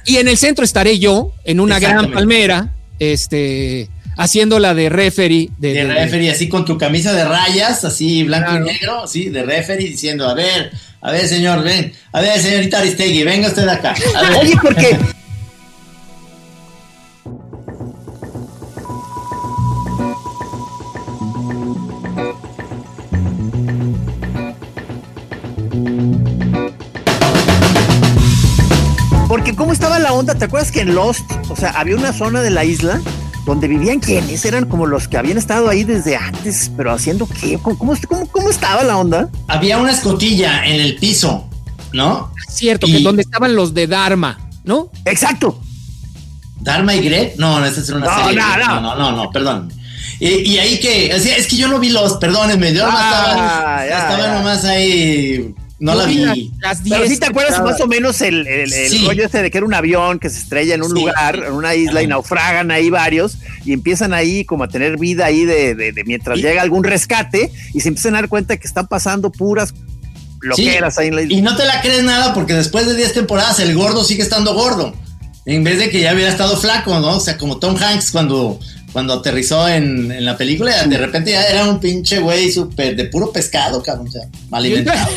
[0.07, 5.50] Y en el centro estaré yo, en una gran palmera, este, haciendo la de referee.
[5.59, 9.42] De, de, referee, así con tu camisa de rayas, así blanco y negro, sí, de
[9.42, 10.72] referee, diciendo, a ver,
[11.05, 11.92] a ver, señor, ven.
[12.12, 13.94] A ver, señorita Aristegui, venga usted acá.
[14.40, 14.98] Oye, ¿por qué?
[29.28, 32.40] Porque cómo estaba la onda, ¿te acuerdas que en Lost, o sea, había una zona
[32.40, 33.02] de la isla
[33.45, 37.59] donde vivían quienes eran como los que habían estado ahí desde antes, pero haciendo qué,
[37.59, 37.76] ¿Cómo,
[38.32, 39.28] cómo, estaba la onda?
[39.49, 41.49] Había una escotilla en el piso,
[41.92, 42.32] ¿no?
[42.49, 44.90] Cierto, que donde estaban los de Dharma, ¿no?
[45.05, 45.61] Exacto.
[46.61, 47.34] ¿Dharma y Greg?
[47.36, 48.40] No, no, esa es una serie.
[48.40, 49.72] No, no, no, no, no, perdón.
[50.20, 54.64] Y, ahí que, es que yo no vi los, perdónenme, yo ah, estaba, estaba nomás
[54.64, 56.52] ahí no, la vi.
[56.88, 59.74] Pero sí te acuerdas más o menos el, el, rollo este de que era un
[59.74, 63.72] avión que se estrella en un lugar, en una isla, y naufragan ahí varios, y
[63.72, 68.14] empiezan ahí como a tener vida ahí de, mientras llega algún rescate, y se empiezan
[68.14, 69.74] a dar cuenta que están pasando puras
[70.40, 71.34] loqueras ahí en la isla.
[71.34, 74.54] Y no te la crees nada porque después de 10 temporadas el gordo sigue estando
[74.54, 74.94] gordo.
[75.46, 77.16] En vez de que ya hubiera estado flaco, ¿no?
[77.16, 78.58] O sea, como Tom Hanks cuando
[78.95, 83.32] cuando aterrizó en, la película, de repente ya era un pinche güey súper de puro
[83.32, 85.11] pescado, cabrón, o sea, mal alimentado.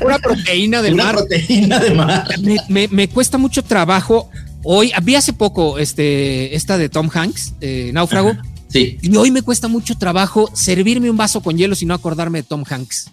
[0.00, 1.14] Pura proteína de mar.
[1.14, 2.26] proteína de mar.
[2.68, 4.30] Me, cuesta mucho trabajo.
[4.64, 8.32] Hoy, vi hace poco este, esta de Tom Hanks, eh, Náufrago.
[8.68, 8.96] Sí.
[9.02, 12.44] Y hoy me cuesta mucho trabajo servirme un vaso con hielo y no acordarme de
[12.44, 13.10] Tom Hanks.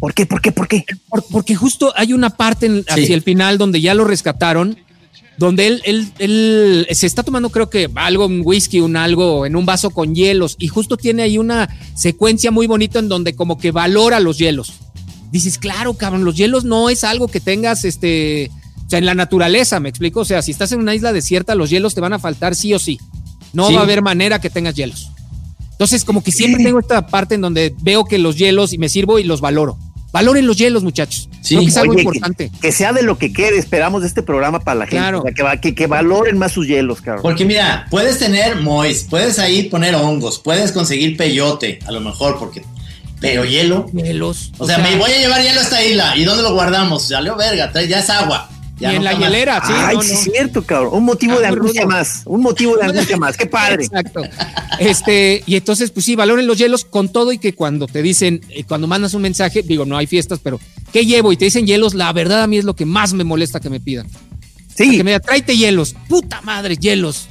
[0.00, 0.26] ¿Por qué?
[0.26, 0.50] ¿Por qué?
[0.50, 0.84] ¿Por qué?
[1.30, 3.12] porque justo hay una parte en- hacia Sí.
[3.12, 4.76] el final donde ya lo rescataron,
[5.38, 9.56] donde él, él, él se está tomando, creo que algo, un whisky, un algo en
[9.56, 13.58] un vaso con hielos, y justo tiene ahí una secuencia muy bonita en donde como
[13.58, 14.72] que valora los hielos.
[15.32, 18.50] Dices, claro, cabrón, los hielos no es algo que tengas, este,
[18.86, 20.20] o sea, en la naturaleza, me explico.
[20.20, 22.72] O sea, si estás en una isla desierta, los hielos te van a faltar sí
[22.72, 23.00] o sí.
[23.52, 23.74] No Sí.
[23.74, 25.10] va a haber manera que tengas hielos.
[25.72, 28.88] Entonces, como que siempre tengo esta parte en donde veo que los hielos y me
[28.88, 29.76] sirvo y los valoro.
[30.14, 31.28] Valoren los hielos, muchachos.
[31.40, 31.56] Sí.
[31.56, 32.50] Creo que es algo Oye, importante.
[32.50, 34.98] Que, que sea de lo que quede, esperamos de este programa para la gente.
[34.98, 35.18] Claro.
[35.18, 37.22] O sea, que, va- que, valoren más sus hielos, cabrón.
[37.22, 42.38] Porque mira, puedes tener mois, puedes ahí poner hongos, puedes conseguir peyote, a lo mejor,
[42.38, 42.62] porque.
[43.20, 43.90] Pero hielo.
[43.92, 44.52] Hielos.
[44.58, 46.16] O sea, me voy a llevar hielo a esta isla.
[46.16, 47.08] ¿Y dónde lo guardamos?
[47.08, 48.48] Salió verga, ya es agua.
[48.78, 49.72] Ya y en no la jamás- hielera, sí.
[49.74, 50.18] Ay, no, sí, no.
[50.18, 50.94] es cierto, cabrón.
[50.94, 52.22] Un motivo Ah, de angustia más.
[52.24, 53.36] Un motivo de angustia más.
[53.36, 53.84] Qué padre.
[53.84, 54.22] Exacto.
[54.78, 58.40] Este, y entonces, pues sí, valoren los hielos con todo y que cuando te dicen,
[58.50, 60.58] eh, cuando mandas un mensaje, digo, no hay fiestas, pero
[60.92, 61.32] ¿qué llevo?
[61.32, 63.70] Y te dicen hielos, la verdad a mí es lo que más me molesta que
[63.70, 64.08] me pidan.
[64.74, 64.96] Sí.
[64.96, 65.94] Que me digan, tráete hielos.
[66.08, 67.28] Puta madre, hielos.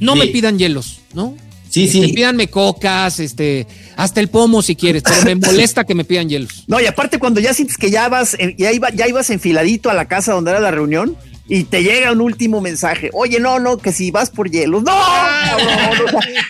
[0.00, 0.18] No Sí.
[0.18, 1.34] me pidan hielos, ¿no?
[1.70, 2.12] Sí, Este, sí.
[2.12, 3.66] pídanme cocas, este,
[3.96, 6.64] hasta el pomo si quieres, pero me molesta que me pidan hielos.
[6.66, 9.90] No, y aparte cuando ya sientes que ya vas, en- ya, iba, ya ibas enfiladito
[9.90, 11.16] a la casa donde era la reunión
[11.48, 13.10] y te llega un último mensaje.
[13.12, 14.84] Oye, no, no, que si vas por hielos.
[14.84, 14.92] No,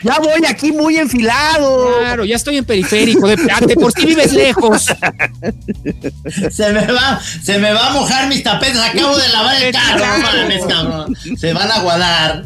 [0.05, 1.99] ya voy aquí muy enfilado.
[2.01, 4.87] Claro, ya estoy en periférico, de, ah, de por si vives lejos.
[6.51, 8.79] Se me va, se me va a mojar mis tapetes.
[8.79, 11.17] Acabo de lavar el carro, no mames, cabrón.
[11.39, 12.45] Se van a guardar.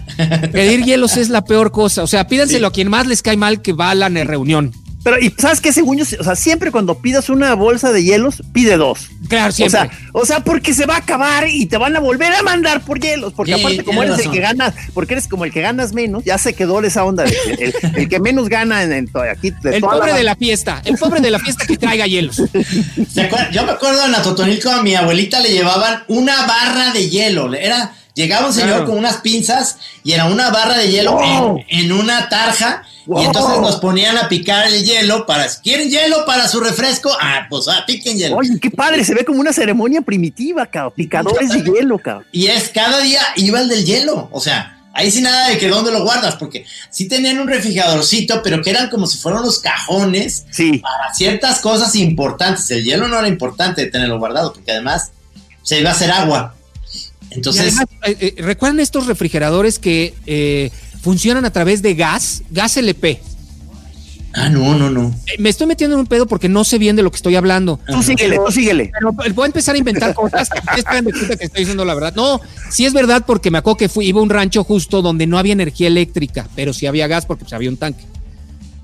[0.53, 2.03] Pedir hielos es la peor cosa.
[2.05, 4.73] O sea, pídanselo a quien más les cae mal que va a la reunión.
[5.07, 5.73] Pero, ¿y sabes qué?
[5.73, 9.07] Según yo, o sea, siempre cuando pidas una bolsa de hielos, pide dos.
[9.29, 9.79] Claro, O siempre.
[9.81, 12.81] sea, o sea, porque se va a acabar y te van a volver a mandar
[12.81, 13.33] por hielos.
[13.33, 16.25] Porque Sí, aparte, como eres el que ganas, porque eres como el que ganas menos,
[16.25, 17.23] ya se quedó esa onda.
[17.23, 19.53] de que El, el que menos gana en, en aquí.
[19.63, 22.05] de el toda pobre la- de la fiesta, el pobre de la fiesta que traiga
[22.09, 22.37] hielos.
[23.53, 27.55] Yo me acuerdo en Atotonilco a mi abuelita le llevaban una barra de hielo.
[27.55, 28.87] Era, llegaba un señor Claro.
[28.87, 31.59] con unas pinzas y era una barra de hielo Wow.
[31.69, 32.83] en, en una tarja.
[33.07, 33.23] Wow.
[33.23, 35.47] Y entonces nos ponían a picar el hielo para.
[35.63, 37.09] ¿Quieren hielo para su refresco?
[37.21, 38.35] Ah, pues ah, piquen hielo.
[38.37, 40.95] Oye, qué padre, se ve como una ceremonia primitiva, cabrón.
[40.97, 42.27] Picadores de hielo, cabrón.
[42.33, 44.29] Y es cada día iba el del hielo.
[44.33, 48.43] O sea, ahí sí nada de que dónde lo guardas, porque sí tenían un refrigeradorcito,
[48.43, 50.79] pero que eran como si fueran los cajones Sí.
[50.79, 52.69] para ciertas cosas importantes.
[52.73, 55.13] El hielo no era importante tenerlo guardado, porque además
[55.63, 56.56] se iba a hacer agua.
[57.31, 60.71] Y Entonces, además, eh, eh, ¿recuerdan estos refrigeradores que eh,
[61.03, 62.43] funcionan a través de gas?
[62.51, 63.21] Gas LP.
[64.35, 65.15] ah, no, no, no.
[65.39, 67.81] Me estoy metiendo en un pedo porque no sé bien de lo que estoy hablando.
[67.87, 68.91] Tú síguele, tú síguele.
[68.93, 72.15] Pero voy a empezar a inventar cosas que cuenta que estoy diciendo la verdad.
[72.15, 75.27] No, sí es verdad porque me acuerdo que fui, iba a un rancho justo donde
[75.27, 78.05] no había energía eléctrica, pero sí había gas porque pues, había un tanque.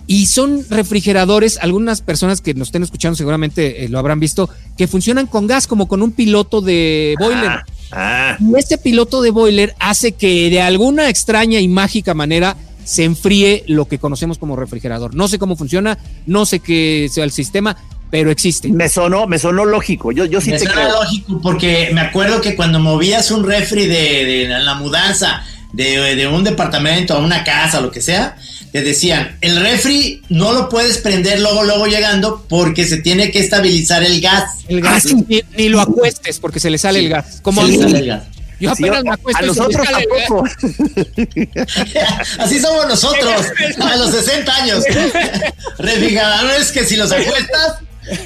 [0.07, 4.89] Y son refrigeradores, algunas personas que nos estén escuchando seguramente eh, lo habrán visto, que
[4.89, 7.51] funcionan con gas como con un piloto de boiler.
[7.51, 8.37] Ah, ah.
[8.41, 13.65] Y este piloto de boiler hace que de alguna extraña y mágica manera se enfríe
[13.69, 15.15] lo que conocemos como refrigerador.
[15.15, 17.77] No sé cómo funciona, no sé qué sea el sistema,
[18.11, 18.69] pero existe.
[18.69, 20.13] Me sonó, me sonó lógico.
[20.13, 21.03] Yo, yo sí Me te suena creo.
[21.03, 26.27] lógico porque me acuerdo que cuando movías un refri de, de la mudanza de, de
[26.27, 28.37] un departamento a una casa, lo que sea,
[28.73, 33.39] te decían, el refri no lo puedes prender luego, luego llegando porque se tiene que
[33.41, 34.45] estabilizar el gas.
[34.69, 35.15] El gas, Ah, sí.
[35.29, 37.05] ni, ni lo acuestes porque se le sale Sí.
[37.07, 37.41] el gas.
[37.43, 37.77] Como a mí.
[37.77, 38.23] sale el gas.
[38.61, 40.45] yo Sí, apenas me a, acuesto a se nosotros tampoco.
[42.39, 43.47] Así somos nosotros
[43.81, 44.85] a los 60 años.
[45.79, 47.77] Refrigeradores que si los acuestas,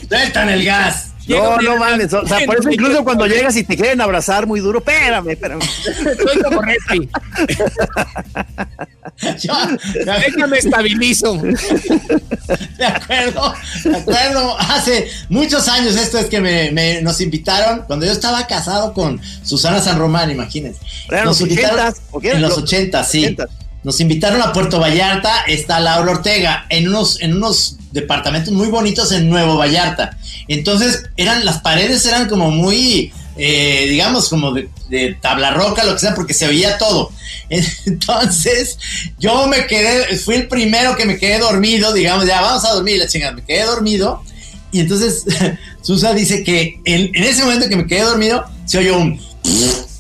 [0.09, 1.09] sueltan el gas.
[1.29, 2.13] No, no mames.
[2.13, 5.61] O sea, por eso incluso cuando llegas y te quieren abrazar muy duro, espérame, espérame.
[5.63, 7.09] Soy como refri.
[9.43, 9.55] Yo,
[10.05, 11.35] Déjame estabilizo.
[11.37, 13.55] De acuerdo,
[13.85, 14.57] de acuerdo.
[14.59, 19.21] Hace muchos años esto es que me, me- nos invitaron, cuando yo estaba casado con
[19.43, 20.81] Susana San Román, imagínense.
[21.09, 22.31] Eran Nos los invitaron- ochentas, ¿o qué?
[22.33, 23.25] En los Los ochentas, sí.
[23.25, 23.49] ochentas.
[23.87, 29.13] Nos invitaron a Puerto Vallarta, está Laura Ortega, en unos, en unos departamentos muy bonitos
[29.13, 30.19] en Nuevo Vallarta.
[30.49, 35.93] Entonces, eran, las paredes eran como muy, eh, digamos, como de, de tabla roca, lo
[35.93, 37.13] que sea, porque se veía todo.
[37.87, 38.77] Entonces,
[39.21, 42.99] yo me quedé, fui el primero que me quedé dormido, digamos, ya vamos a dormir,
[42.99, 44.21] la chingada, me quedé dormido.
[44.73, 45.27] Y entonces,
[45.83, 49.21] Susa dice que en, en ese momento que me quedé dormido, se oyó un.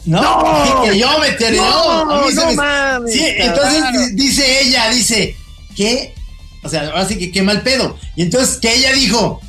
[0.06, 0.22] ¿No?
[0.22, 0.82] ¡No!
[0.82, 1.62] Que yo me terminé.
[1.64, 5.36] No, a mí se no me- mames, Sí, entonces di- dice ella, dice,
[5.76, 6.14] ¿qué?
[6.62, 7.98] O sea, ahora sí que qué mal pedo.
[8.16, 9.40] Y entonces que ella dijo,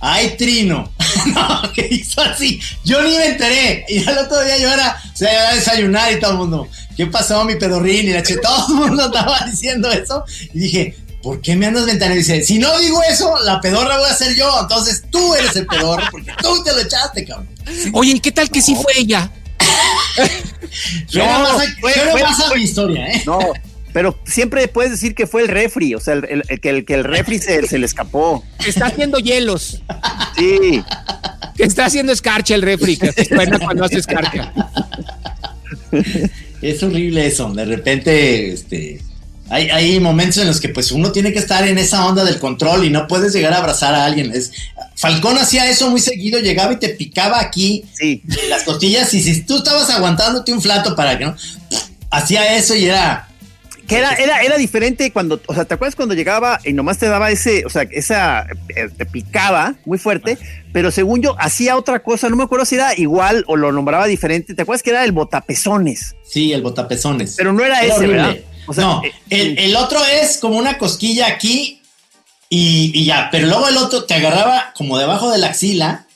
[0.00, 0.90] ay, Trino.
[1.34, 2.60] no, que hizo así.
[2.84, 3.84] Yo ni me enteré.
[3.88, 6.68] Y al otro día yo era, o sea, iba a desayunar y todo el mundo,
[6.96, 8.08] ¿qué pasó, mi pedorrín?
[8.08, 10.24] Y la che, todo el mundo estaba diciendo eso.
[10.54, 12.16] Y dije, ¿por qué me andas ventaneando?
[12.20, 14.50] Y dice, si no digo eso, la pedorra voy a ser yo.
[14.60, 17.48] Entonces tú eres el pedorro porque tú te lo echaste, cabrón.
[17.92, 19.30] Oye, ¿y qué tal que sí fue ella?
[21.14, 23.22] No, más fue- suena fue- más a mi historia, ¿eh?
[23.26, 23.38] No,
[23.92, 26.84] pero siempre puedes decir que fue el refri, o sea, el, el- el que, el
[26.84, 28.44] que el refri se, se le escapó.
[28.66, 29.82] Está haciendo hielos.
[30.36, 30.82] Sí.
[31.56, 32.96] Que está haciendo escarcha el refri.
[32.96, 34.52] Que se suena cuando hace escarcha.
[36.62, 37.52] Es horrible eso.
[37.52, 39.00] De repente, este.
[39.50, 42.38] Hay, hay momentos en los que pues uno tiene que estar en esa onda del
[42.38, 44.32] control y no puedes llegar a abrazar a alguien.
[44.32, 44.52] Es,
[44.96, 48.22] Falcón hacía eso muy seguido, llegaba y te picaba aquí Sí.
[48.48, 51.36] las costillas y si tú estabas aguantándote un flato para que no,
[52.10, 53.26] hacía eso y era...
[53.88, 57.06] Que era, era, era diferente cuando, o sea, ¿te acuerdas cuando llegaba y nomás te
[57.08, 58.46] daba ese, o sea, esa,
[58.76, 60.38] eh, te picaba muy fuerte,
[60.72, 64.06] pero según yo hacía otra cosa, no me acuerdo si era igual o lo nombraba
[64.06, 66.14] diferente, ¿te acuerdas que era el botapezones?
[66.22, 67.34] Sí, el botapezones.
[67.36, 68.16] Pero no era Era ese, horrible.
[68.16, 68.36] ¿verdad?
[68.66, 71.80] O sea, no, eh, el, el otro es como una cosquilla aquí
[72.48, 76.06] y, y ya, pero luego el otro te agarraba como debajo de la axila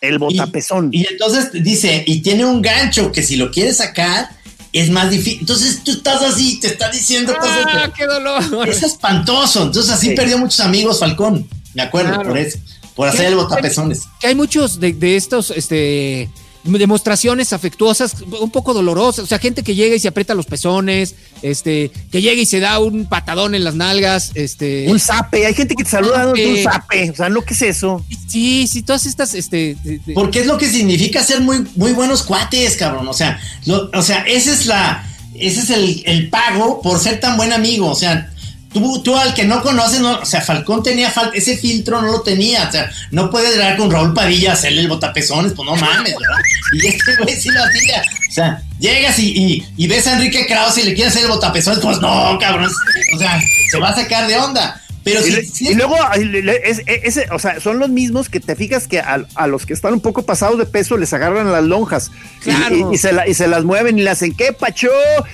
[0.00, 0.90] el botapezón.
[0.92, 4.28] Y entonces dice, y tiene un gancho que si lo quieres sacar
[4.72, 5.38] es más difícil.
[5.40, 7.64] Entonces tú estás así, te está diciendo cosas.
[7.66, 8.68] ¡Ah, qué dolor!
[8.68, 9.62] Es espantoso.
[9.62, 10.14] Entonces así Sí.
[10.14, 11.48] perdió muchos amigos Falcón.
[11.74, 12.28] Me acuerdo Claro.
[12.28, 12.58] por eso.
[12.94, 14.02] Por hacer el botapezones.
[14.20, 16.28] que hay muchos de, de estos este,
[16.64, 19.24] demostraciones afectuosas un poco dolorosas.
[19.24, 22.60] O sea, gente que llega y se aprieta los pezones, este, que llega y se
[22.60, 24.30] da un patadón en las nalgas.
[24.34, 27.10] Este, Un zape, hay gente que te saluda dándote un Zape.
[27.10, 28.04] o sea, ¿no qué es eso?
[28.28, 29.34] sí, sí, todas estas.
[29.34, 33.06] Este, de- de- Porque es lo que significa ser muy, muy buenos cuates, cabrón.
[33.08, 37.20] O sea, lo- o sea, ese es la, ese es el, el pago por ser
[37.20, 37.88] tan buen amigo.
[37.90, 38.33] O sea,
[38.74, 42.12] tú, tú al que no conoces, no, o sea, Falcón tenía fal- ese filtro, no
[42.12, 42.68] lo tenía.
[42.68, 46.42] O sea, no puedes llegar con Raúl Padilla hacerle el botapezones, pues no mames, ¿verdad?
[46.74, 48.02] Y este güey sí lo hacía.
[48.28, 51.30] O sea, llegas y, y, y ves a Enrique Krause y le quieres hacer el
[51.32, 52.70] botapezones, pues no, cabrón.
[53.14, 54.80] O sea, se va a sacar de onda.
[55.04, 57.90] Pero Y, si, le- si y es- luego, es- es- ese, o sea, son los
[57.90, 60.96] mismos que te fijas que a, a los que están un poco pasados de peso
[60.96, 62.90] les agarran las lonjas y- Claro.
[62.90, 64.88] y, y se la- y se las mueven y le hacen, ¿qué, Pacho?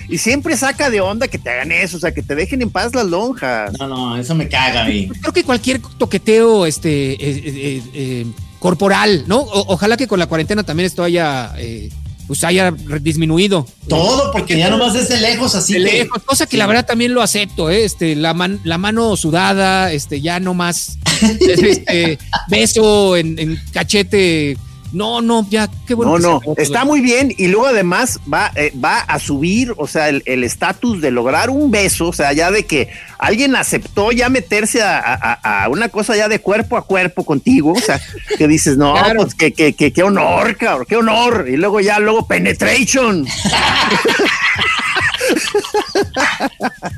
[0.09, 2.71] Y siempre saca de onda que te hagan eso, o sea, que te dejen en
[2.71, 3.73] paz las lonjas.
[3.79, 5.09] No, no, eso me caga a mí.
[5.21, 8.27] creo que cualquier toqueteo este, eh, eh, eh,
[8.59, 9.39] corporal, ¿no?
[9.39, 11.89] O- ojalá que con la cuarentena también esto haya, eh,
[12.31, 12.71] pues haya
[13.01, 13.67] disminuido.
[13.89, 16.57] Todo, porque ya nomás es de lejos, así De que- lejos, cosa que Sí.
[16.59, 17.85] la verdad también lo acepto, ¿eh?
[17.85, 20.97] Este, la, man- la mano sudada, este, ya no más,
[21.41, 24.57] este, beso en, en cachete.
[24.93, 26.19] No, no, ya, qué bueno.
[26.19, 29.87] No, que no, está muy bien y luego además va, eh, va a subir, o
[29.87, 32.89] sea, el estatus de lograr un beso, o sea, ya de que
[33.19, 37.73] alguien aceptó ya meterse a, a- a una cosa ya de cuerpo a cuerpo contigo,
[37.73, 38.01] o sea,
[38.39, 39.21] que dices, no, Claro.
[39.23, 43.27] pues que, que, que, qué honor, cabrón, qué honor, y luego ya, luego penetration.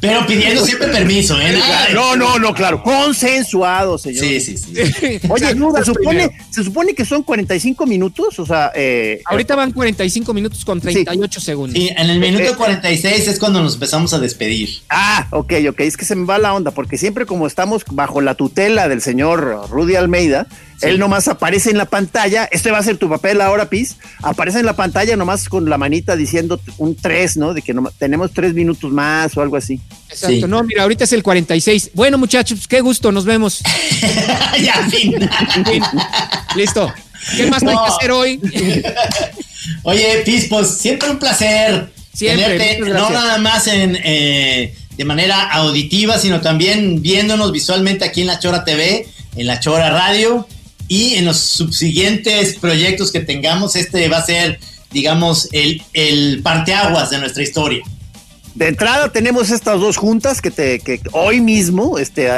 [0.01, 1.59] Pero pidiendo siempre permiso, ¿eh?
[1.95, 4.25] No, no, no, claro, consensuado, señor.
[4.25, 4.73] Sí, sí, sí.
[5.29, 10.35] Oye, se supone, se supone que son 45 minutos, o sea, eh, Ahorita van 45
[10.35, 11.79] minutos con 38 segundos.
[11.79, 14.83] Sí, en el Eh, minuto 46 es cuando nos empezamos a despedir.
[14.89, 18.21] Ah, ok, ok, es que se me va la onda, porque siempre como estamos bajo
[18.21, 20.47] la tutela del señor Rudy Almeida,
[20.83, 20.89] Sí.
[20.89, 24.59] él nomás aparece en la pantalla, este va a ser tu papel ahora, Pis, aparece
[24.61, 27.55] en la pantalla nomás con la manita diciendo un 3, ¿no?
[27.55, 29.81] De que nomás- tenemos tres minutos más o algo así.
[30.09, 30.29] Exacto.
[30.35, 30.45] Sí.
[30.47, 31.91] No, mira, ahorita es el 46.
[31.95, 33.63] Bueno, muchachos, qué gusto, nos vemos.
[34.63, 35.15] ya, fin.
[36.57, 36.93] Listo.
[37.37, 37.85] ¿Qué más hay No.
[37.85, 38.41] que hacer hoy?
[39.85, 45.49] Oye, Pis, pues siempre un placer Siempre, tenerte, no nada más en eh, de manera
[45.51, 49.07] auditiva, sino también viéndonos visualmente aquí en La Chora TV,
[49.37, 50.47] en La Chora Radio
[50.89, 53.77] y en los subsiguientes proyectos que tengamos.
[53.77, 54.59] Este va a ser,
[54.91, 57.83] digamos, el, el parteaguas de nuestra historia.
[58.55, 62.29] De entrada tenemos estas dos juntas que te que hoy mismo este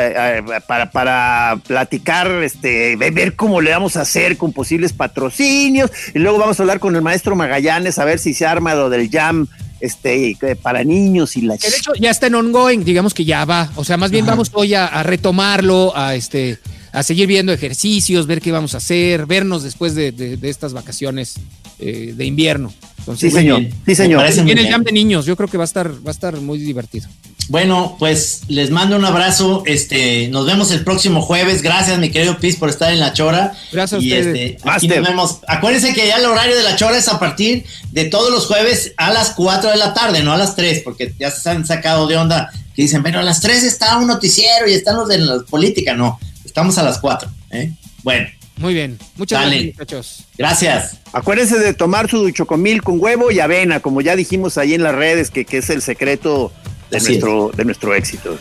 [0.68, 6.20] para, para platicar este ve- ver cómo le vamos a hacer con posibles patrocinios y
[6.20, 9.11] luego vamos a hablar con el maestro Magallanes a ver si se arma lo del
[9.11, 9.49] jam
[9.80, 13.72] este para niños y la de hecho ya está en ongoing, digamos que ya va.
[13.74, 16.61] O sea, más bien vamos hoy a, a retomarlo, a este,
[16.95, 20.72] a seguir viendo ejercicios, ver qué vamos a hacer, vernos después de, de- de estas
[20.72, 21.34] vacaciones
[21.78, 22.72] eh, de invierno.
[23.01, 23.61] Entonces, Sí, señor.
[23.61, 23.74] bien.
[23.84, 24.24] Sí, señor.
[24.45, 26.59] Viene el jam de niños, yo creo que va a estar, va a estar muy
[26.59, 27.09] divertido.
[27.49, 29.64] Bueno, pues les mando un abrazo.
[29.66, 31.61] Este, nos vemos el próximo jueves.
[31.61, 33.53] Gracias, mi querido Pis, por estar en la chora.
[33.70, 34.53] Gracias a y ustedes.
[34.53, 35.38] Este, aquí nos vemos.
[35.47, 38.92] Acuérdense que ya el horario de la chora es a partir de todos los jueves
[38.97, 42.07] a las 4 de la tarde, no a las 3, porque ya se han sacado
[42.07, 45.18] de onda que dicen, pero a las 3 está un noticiero y están los de
[45.18, 45.92] la política.
[45.95, 46.18] No,
[46.55, 47.28] estamos a las 4.
[47.50, 47.72] ¿eh?
[48.05, 48.28] Bueno,
[48.59, 48.96] Muy bien.
[49.16, 49.57] Muchas Dale.
[49.57, 50.24] gracias, muchachos.
[50.38, 51.00] gracias.
[51.12, 54.94] Acuérdense de tomar su chocomil con huevo y avena, como ya dijimos ahí en las
[54.94, 56.52] redes, que, que es el secreto
[56.92, 58.38] de Así nuestro, de nuestro éxito.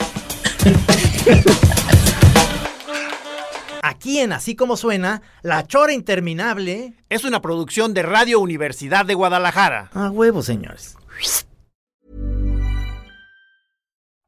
[3.82, 9.16] Aquí en Así Como Suena, La Chora Interminable es una producción de Radio Universidad de
[9.16, 9.90] Guadalajara.
[9.94, 10.96] A huevo, señores.